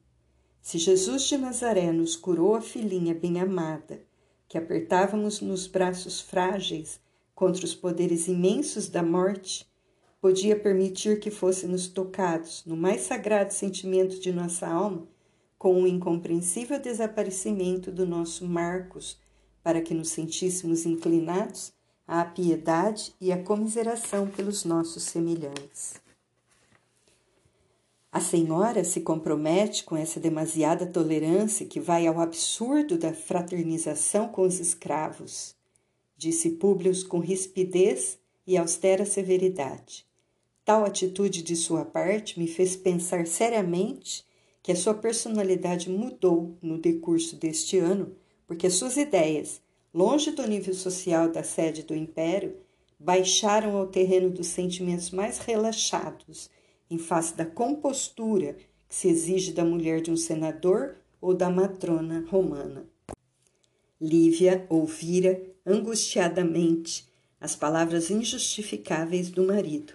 Se 0.61 0.79
Jesus 0.79 1.29
de 1.29 1.39
Nazaré 1.39 1.93
nos 1.93 2.17
curou 2.17 2.57
a 2.57 2.61
filhinha 2.61 3.15
bem-amada, 3.15 4.03
que 4.53 4.59
apertávamos 4.59 5.41
nos 5.41 5.67
braços 5.67 6.21
frágeis 6.21 7.01
contra 7.35 7.65
os 7.65 7.75
poderes 7.75 8.29
imensos 8.29 8.87
da 8.87 9.03
morte, 9.03 9.67
podia 10.21 10.55
permitir 10.55 11.21
que 11.21 11.31
fôssemos 11.31 11.89
tocados 11.89 12.63
no 12.67 12.77
mais 12.77 13.01
sagrado 13.01 13.51
sentimento 13.55 14.21
de 14.21 14.31
nossa 14.31 14.69
alma 14.69 15.09
com 15.57 15.83
o 15.83 15.87
incompreensível 15.87 16.79
desaparecimento 16.79 17.91
do 17.91 18.05
nosso 18.05 18.45
Marcos, 18.45 19.19
para 19.63 19.81
que 19.81 19.95
nos 19.95 20.11
sentíssemos 20.11 20.85
inclinados 20.85 21.73
à 22.07 22.23
piedade 22.23 23.15
e 23.19 23.33
à 23.33 23.43
comiseração 23.43 24.29
pelos 24.29 24.67
nossos 24.67 25.05
semelhantes. 25.05 26.02
A 28.13 28.21
senhora 28.21 28.85
se 28.85 29.01
compromete 29.01 29.85
com 29.85 29.97
essa 29.97 30.21
demasiada 30.21 30.85
tolerância 30.85 31.65
que 31.65 31.81
vai 31.81 32.07
ao 32.07 32.21
absurdo 32.21 32.99
da 32.99 33.15
fraternização 33.15 34.29
com 34.29 34.43
os 34.43 34.61
escravos, 34.61 35.57
disse 36.15 36.51
Públio 36.51 36.93
com 37.09 37.21
rispidez 37.21 38.19
e 38.47 38.59
austera 38.59 39.07
severidade. 39.07 40.05
Tal 40.63 40.85
atitude 40.85 41.43
de 41.43 41.57
sua 41.57 41.87
parte 41.87 42.39
me 42.39 42.47
fez 42.47 42.77
pensar 42.77 43.27
seriamente 43.27 44.27
que 44.63 44.73
a 44.73 44.77
sua 44.77 44.93
personalidade 44.93 45.89
mudou 45.89 46.55
no 46.61 46.77
decurso 46.77 47.35
deste 47.37 47.79
ano, 47.79 48.15
porque 48.47 48.69
suas 48.69 48.99
ideias, 48.99 49.63
longe 49.93 50.33
do 50.33 50.47
nível 50.47 50.75
social 50.75 51.33
da 51.33 51.43
sede 51.43 51.83
do 51.83 51.95
império, 51.95 52.59
baixaram 53.01 53.75
ao 53.75 53.87
terreno 53.87 54.29
dos 54.29 54.49
sentimentos 54.49 55.11
mais 55.11 55.39
relaxados, 55.39 56.51
em 56.93 56.99
face 56.99 57.35
da 57.35 57.47
compostura 57.47 58.57
que 58.89 58.95
se 58.95 59.09
exige 59.09 59.53
da 59.53 59.65
mulher 59.65 60.01
de 60.01 60.11
um 60.11 60.17
senador 60.17 60.97
ou 61.21 61.35
da 61.35 61.49
matrona 61.49 62.25
romana. 62.29 62.87
Lívia 64.01 64.67
ouvira 64.69 65.41
angustiadamente 65.65 67.09
as 67.41 67.57
palavras 67.57 68.11
injustificáveis 68.11 69.31
do 69.31 69.45
marido 69.45 69.95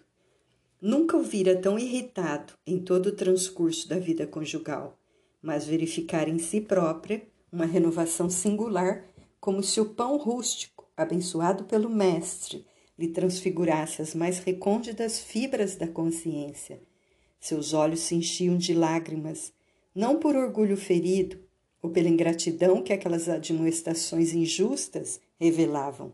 Nunca 0.79 1.17
o 1.17 1.23
vira 1.23 1.59
tão 1.59 1.79
irritado 1.79 2.53
em 2.65 2.77
todo 2.77 3.07
o 3.07 3.11
transcurso 3.11 3.89
da 3.89 3.97
vida 3.97 4.27
conjugal, 4.27 4.95
mas 5.41 5.65
verificar 5.65 6.27
em 6.27 6.37
si 6.37 6.61
própria 6.61 7.27
uma 7.51 7.65
renovação 7.65 8.29
singular, 8.29 9.03
como 9.39 9.63
se 9.63 9.81
o 9.81 9.89
pão 9.95 10.17
rústico, 10.17 10.87
abençoado 10.95 11.63
pelo 11.63 11.89
Mestre, 11.89 12.63
lhe 12.97 13.07
transfigurasse 13.07 14.03
as 14.03 14.13
mais 14.13 14.37
recônditas 14.37 15.19
fibras 15.19 15.75
da 15.75 15.87
consciência. 15.87 16.79
Seus 17.39 17.73
olhos 17.73 18.01
se 18.01 18.15
enchiam 18.15 18.57
de 18.57 18.73
lágrimas, 18.73 19.53
não 19.93 20.19
por 20.19 20.35
orgulho 20.35 20.77
ferido 20.77 21.39
ou 21.81 21.89
pela 21.89 22.09
ingratidão 22.09 22.81
que 22.81 22.93
aquelas 22.93 23.29
admoestações 23.29 24.33
injustas 24.33 25.19
revelavam, 25.39 26.13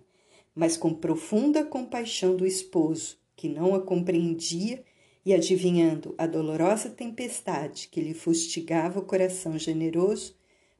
mas 0.53 0.77
com 0.77 0.93
profunda 0.93 1.63
compaixão 1.63 2.36
do 2.36 2.45
esposo 2.45 3.17
que 3.36 3.49
não 3.49 3.73
a 3.73 3.81
compreendia 3.81 4.83
e 5.25 5.33
adivinhando 5.33 6.13
a 6.17 6.27
dolorosa 6.27 6.89
tempestade 6.89 7.88
que 7.89 8.01
lhe 8.01 8.13
fustigava 8.13 8.99
o 8.99 9.05
coração 9.05 9.57
generoso, 9.57 10.36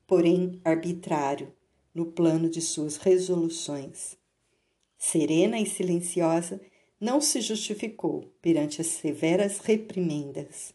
porém 0.06 0.60
arbitrário, 0.64 1.54
no 1.94 2.08
plano 2.08 2.50
de 2.50 2.62
suas 2.62 2.98
resoluções. 2.98 4.18
Serena 4.98 5.60
e 5.60 5.66
silenciosa, 5.66 6.60
não 7.04 7.20
se 7.20 7.42
justificou 7.42 8.34
perante 8.42 8.80
as 8.80 8.88
severas 8.88 9.60
reprimendas. 9.60 10.74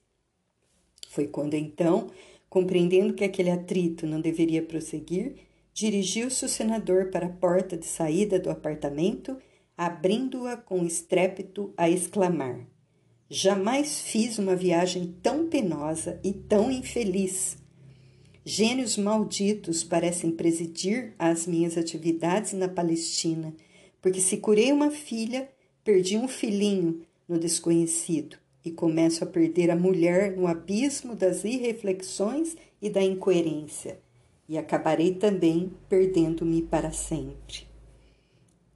Foi 1.08 1.26
quando 1.26 1.54
então, 1.54 2.10
compreendendo 2.50 3.14
que 3.14 3.24
aquele 3.24 3.50
atrito 3.50 4.06
não 4.06 4.20
deveria 4.20 4.62
prosseguir, 4.62 5.36
dirigiu-se 5.72 6.44
o 6.44 6.48
senador 6.48 7.10
para 7.10 7.26
a 7.26 7.32
porta 7.32 7.78
de 7.78 7.86
saída 7.86 8.38
do 8.38 8.50
apartamento 8.50 9.38
abrindo-a 9.74 10.54
com 10.54 10.84
estrépito 10.84 11.72
a 11.78 11.88
exclamar: 11.88 12.60
Jamais 13.30 13.98
fiz 13.98 14.38
uma 14.38 14.54
viagem 14.54 15.14
tão 15.22 15.46
penosa 15.46 16.20
e 16.22 16.34
tão 16.34 16.70
infeliz. 16.70 17.56
Gênios 18.44 18.98
malditos 18.98 19.82
parecem 19.82 20.30
presidir 20.30 21.14
às 21.18 21.46
minhas 21.46 21.78
atividades 21.78 22.52
na 22.52 22.68
Palestina, 22.68 23.54
porque 24.02 24.20
se 24.20 24.36
curei 24.36 24.72
uma 24.72 24.90
filha, 24.90 25.48
perdi 25.88 26.18
um 26.18 26.28
filhinho 26.28 27.00
no 27.26 27.38
desconhecido 27.38 28.36
e 28.62 28.70
começo 28.70 29.24
a 29.24 29.26
perder 29.26 29.70
a 29.70 29.74
mulher 29.74 30.36
no 30.36 30.46
abismo 30.46 31.16
das 31.16 31.44
irreflexões 31.44 32.54
e 32.78 32.90
da 32.90 33.02
incoerência, 33.02 33.98
e 34.46 34.58
acabarei 34.58 35.14
também 35.14 35.72
perdendo-me 35.88 36.60
para 36.60 36.92
sempre. 36.92 37.66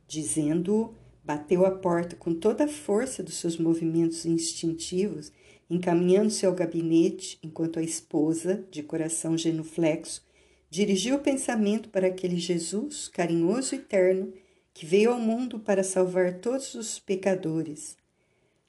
Dizendo-o, 0.08 0.94
bateu 1.22 1.66
a 1.66 1.70
porta 1.70 2.16
com 2.16 2.32
toda 2.32 2.64
a 2.64 2.68
força 2.68 3.22
dos 3.22 3.34
seus 3.34 3.58
movimentos 3.58 4.24
instintivos, 4.24 5.30
encaminhando-se 5.68 6.46
ao 6.46 6.54
gabinete, 6.54 7.38
enquanto 7.42 7.78
a 7.78 7.82
esposa, 7.82 8.64
de 8.70 8.82
coração 8.82 9.36
genuflexo, 9.36 10.24
dirigiu 10.70 11.16
o 11.16 11.22
pensamento 11.22 11.90
para 11.90 12.06
aquele 12.06 12.38
Jesus 12.38 13.06
carinhoso 13.06 13.74
e 13.74 13.80
terno 13.80 14.32
que 14.74 14.86
veio 14.86 15.12
ao 15.12 15.18
mundo 15.18 15.58
para 15.58 15.84
salvar 15.84 16.34
todos 16.34 16.74
os 16.74 16.98
pecadores. 16.98 17.96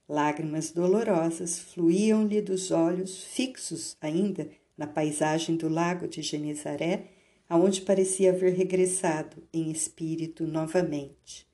Lágrimas 0.08 0.72
dolorosas 0.72 1.58
fluíam-lhe 1.60 2.42
dos 2.42 2.72
olhos, 2.72 3.24
fixos 3.24 3.96
ainda 4.02 4.50
na 4.78 4.86
paisagem 4.86 5.56
do 5.56 5.70
lago 5.70 6.08
de 6.08 6.22
Genezaré, 6.22 7.12
aonde 7.48 7.82
parecia 7.82 8.32
haver 8.32 8.54
regressado 8.54 9.44
em 9.54 9.72
espírito 9.72 10.46
novamente. 10.46 11.48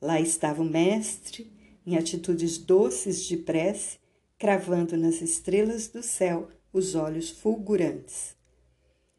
Lá 0.00 0.20
estava 0.20 0.62
o 0.62 0.64
mestre, 0.64 1.50
em 1.86 1.96
atitudes 1.96 2.58
doces 2.58 3.24
de 3.24 3.36
prece, 3.36 3.98
cravando 4.38 4.96
nas 4.96 5.22
estrelas 5.22 5.88
do 5.88 6.02
céu 6.02 6.48
os 6.72 6.94
olhos 6.94 7.30
fulgurantes. 7.30 8.35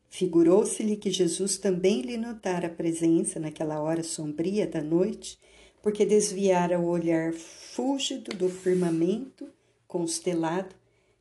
Figurou-se-lhe 0.10 0.96
que 0.96 1.12
Jesus 1.12 1.58
também 1.58 2.02
lhe 2.02 2.18
notara 2.18 2.68
a 2.68 2.74
presença 2.74 3.40
naquela 3.40 3.82
hora 3.82 4.04
sombria 4.04 4.66
da 4.66 4.82
noite, 4.82 5.38
porque 5.82 6.06
desviara 6.06 6.80
o 6.80 6.88
olhar 6.88 7.34
fúlgido 7.34 8.36
do 8.36 8.50
firmamento 8.50 9.48
constelado 9.88 10.76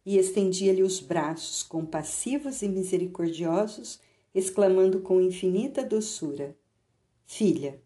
e 0.05 0.16
estendia-lhe 0.18 0.83
os 0.83 1.01
braços 1.01 1.62
compassivos 1.62 2.62
e 2.62 2.68
misericordiosos 2.68 4.01
exclamando 4.35 5.01
com 5.01 5.20
infinita 5.20 5.85
doçura: 5.85 6.57
Filha, 7.27 7.81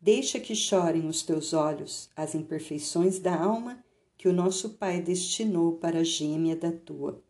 deixa 0.00 0.40
que 0.40 0.54
chorem 0.54 1.06
os 1.06 1.22
teus 1.22 1.52
olhos 1.52 2.10
as 2.16 2.34
imperfeições 2.34 3.18
da 3.18 3.38
alma 3.40 3.84
que 4.16 4.28
o 4.28 4.32
nosso 4.32 4.70
Pai 4.70 5.00
destinou 5.00 5.74
para 5.74 6.00
a 6.00 6.04
gêmea 6.04 6.56
da 6.56 6.72
tua. 6.72 7.22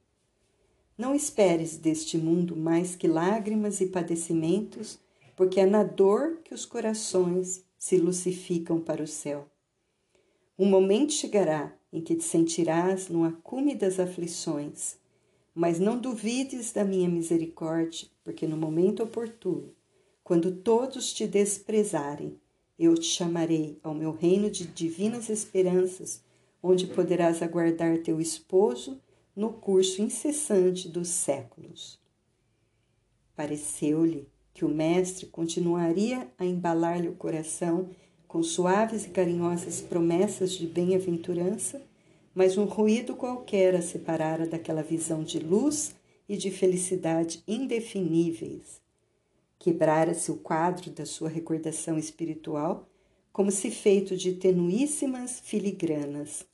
Não 0.99 1.15
esperes 1.15 1.77
deste 1.77 2.19
mundo 2.19 2.57
mais 2.57 2.97
que 2.97 3.07
lágrimas 3.07 3.81
e 3.81 3.87
padecimentos, 3.87 4.99
porque 5.37 5.61
é 5.61 5.65
na 5.65 5.85
dor 5.85 6.41
que 6.43 6.53
os 6.53 6.67
corações 6.67 7.65
se 7.79 7.97
lucificam 7.97 8.81
para 8.81 9.05
o 9.05 9.07
céu. 9.07 9.47
Um 10.59 10.67
momento 10.67 11.13
chegará 11.13 11.73
em 11.93 12.01
que 12.01 12.17
te 12.17 12.25
sentirás 12.25 13.09
no 13.09 13.23
acume 13.23 13.77
das 13.77 14.01
aflições, 14.01 14.97
mas 15.55 15.79
não 15.79 15.97
duvides 15.97 16.73
da 16.73 16.85
minha 16.85 17.09
misericórdia, 17.09 18.09
porque 18.25 18.45
no 18.45 18.57
momento 18.57 19.05
oportuno, 19.05 19.73
quando 20.25 20.51
todos 20.51 21.13
te 21.13 21.29
desprezarem, 21.29 22.37
eu 22.77 22.95
te 22.95 23.07
chamarei 23.07 23.79
ao 23.85 23.95
meu 23.95 24.11
reino 24.11 24.51
de 24.51 24.67
divinas 24.67 25.29
esperanças, 25.29 26.25
onde 26.61 26.89
poderás 26.89 27.41
aguardar 27.41 27.99
teu 27.99 28.21
esposo 28.21 29.01
no 29.39 29.53
curso 29.53 30.03
incessante 30.03 30.89
dos 30.89 31.09
séculos. 31.09 31.99
Pareceu-lhe 33.35 34.29
que 34.53 34.65
o 34.65 34.69
mestre 34.69 35.27
continuaria 35.27 36.31
a 36.37 36.45
embalar-lhe 36.45 37.09
o 37.09 37.15
coração 37.15 37.89
com 38.27 38.43
suaves 38.43 39.07
e 39.07 39.11
carinhosas 39.11 39.81
promessas 39.81 40.53
de 40.53 40.67
bem-aventurança 40.67 41.81
mas 42.39 42.57
um 42.57 42.67
ruído 42.67 43.17
qualquer 43.17 43.75
a 43.75 43.83
separara 43.83 44.47
daquela 44.47 44.81
visão 44.81 45.25
de 45.25 45.41
luz 45.41 45.97
e 46.29 46.37
de 46.37 46.53
felicidade 46.53 47.43
indefiníveis. 47.49 48.81
Quebrara-se 49.59 50.31
o 50.31 50.37
quadro 50.37 50.89
da 50.93 51.05
sua 51.05 51.29
recordação 51.29 51.99
espiritual, 51.99 52.89
como 53.33 53.51
se 53.51 53.73
feito 53.73 54.17
de 54.17 54.35
tenuíssimas 54.35 55.41
filigranas. 55.41 56.47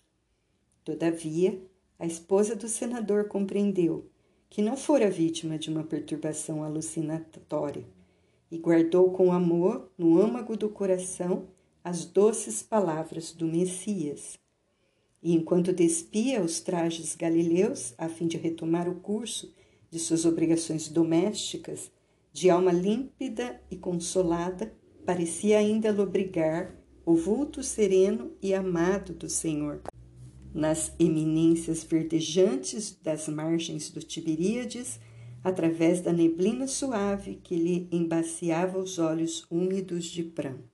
Todavia, 0.83 1.61
a 2.05 2.07
esposa 2.07 2.55
do 2.55 2.69
senador 2.69 3.29
compreendeu 3.29 4.11
que 4.51 4.61
não 4.61 4.77
fora 4.77 5.11
vítima 5.11 5.59
de 5.59 5.71
uma 5.71 5.83
perturbação 5.83 6.63
alucinatória 6.63 7.87
e 8.51 8.59
guardou 8.59 9.11
com 9.13 9.33
amor 9.33 9.91
no 9.97 10.21
âmago 10.21 10.55
do 10.55 10.69
coração 10.69 11.49
as 11.83 12.05
doces 12.05 12.63
palavras 12.63 13.33
do 13.33 13.47
Messias 13.47 14.39
e 15.23 15.35
enquanto 15.35 15.73
despia 15.73 16.43
os 16.43 16.61
trajes 16.61 17.17
galileus 17.17 17.95
a 17.97 18.07
fim 18.07 18.27
de 18.27 18.37
retomar 18.37 18.87
o 18.87 18.97
curso 18.97 19.55
de 19.91 19.99
suas 19.99 20.27
obrigações 20.27 20.89
domésticas, 20.89 21.91
de 22.31 22.51
alma 22.51 22.71
límpida 22.71 23.63
e 23.71 23.79
consolada, 23.79 24.75
parecia 25.07 25.57
ainda 25.57 25.91
lobrigar 25.91 26.77
o 27.07 27.15
vulto 27.15 27.63
sereno 27.63 28.33
e 28.43 28.53
amado 28.53 29.15
do 29.15 29.31
Senhor. 29.31 29.81
Nas 30.55 30.95
eminências 31.01 31.83
verdejantes 31.83 32.97
das 33.03 33.29
margens 33.29 33.91
do 33.91 34.01
Tiberíades, 34.01 35.01
através 35.43 36.01
da 36.01 36.13
neblina 36.13 36.69
suave 36.69 37.41
que 37.43 37.57
lhe 37.57 37.89
embaciava 37.91 38.79
os 38.79 38.99
olhos 38.99 39.45
úmidos 39.51 40.05
de 40.07 40.23
pranto. 40.23 40.74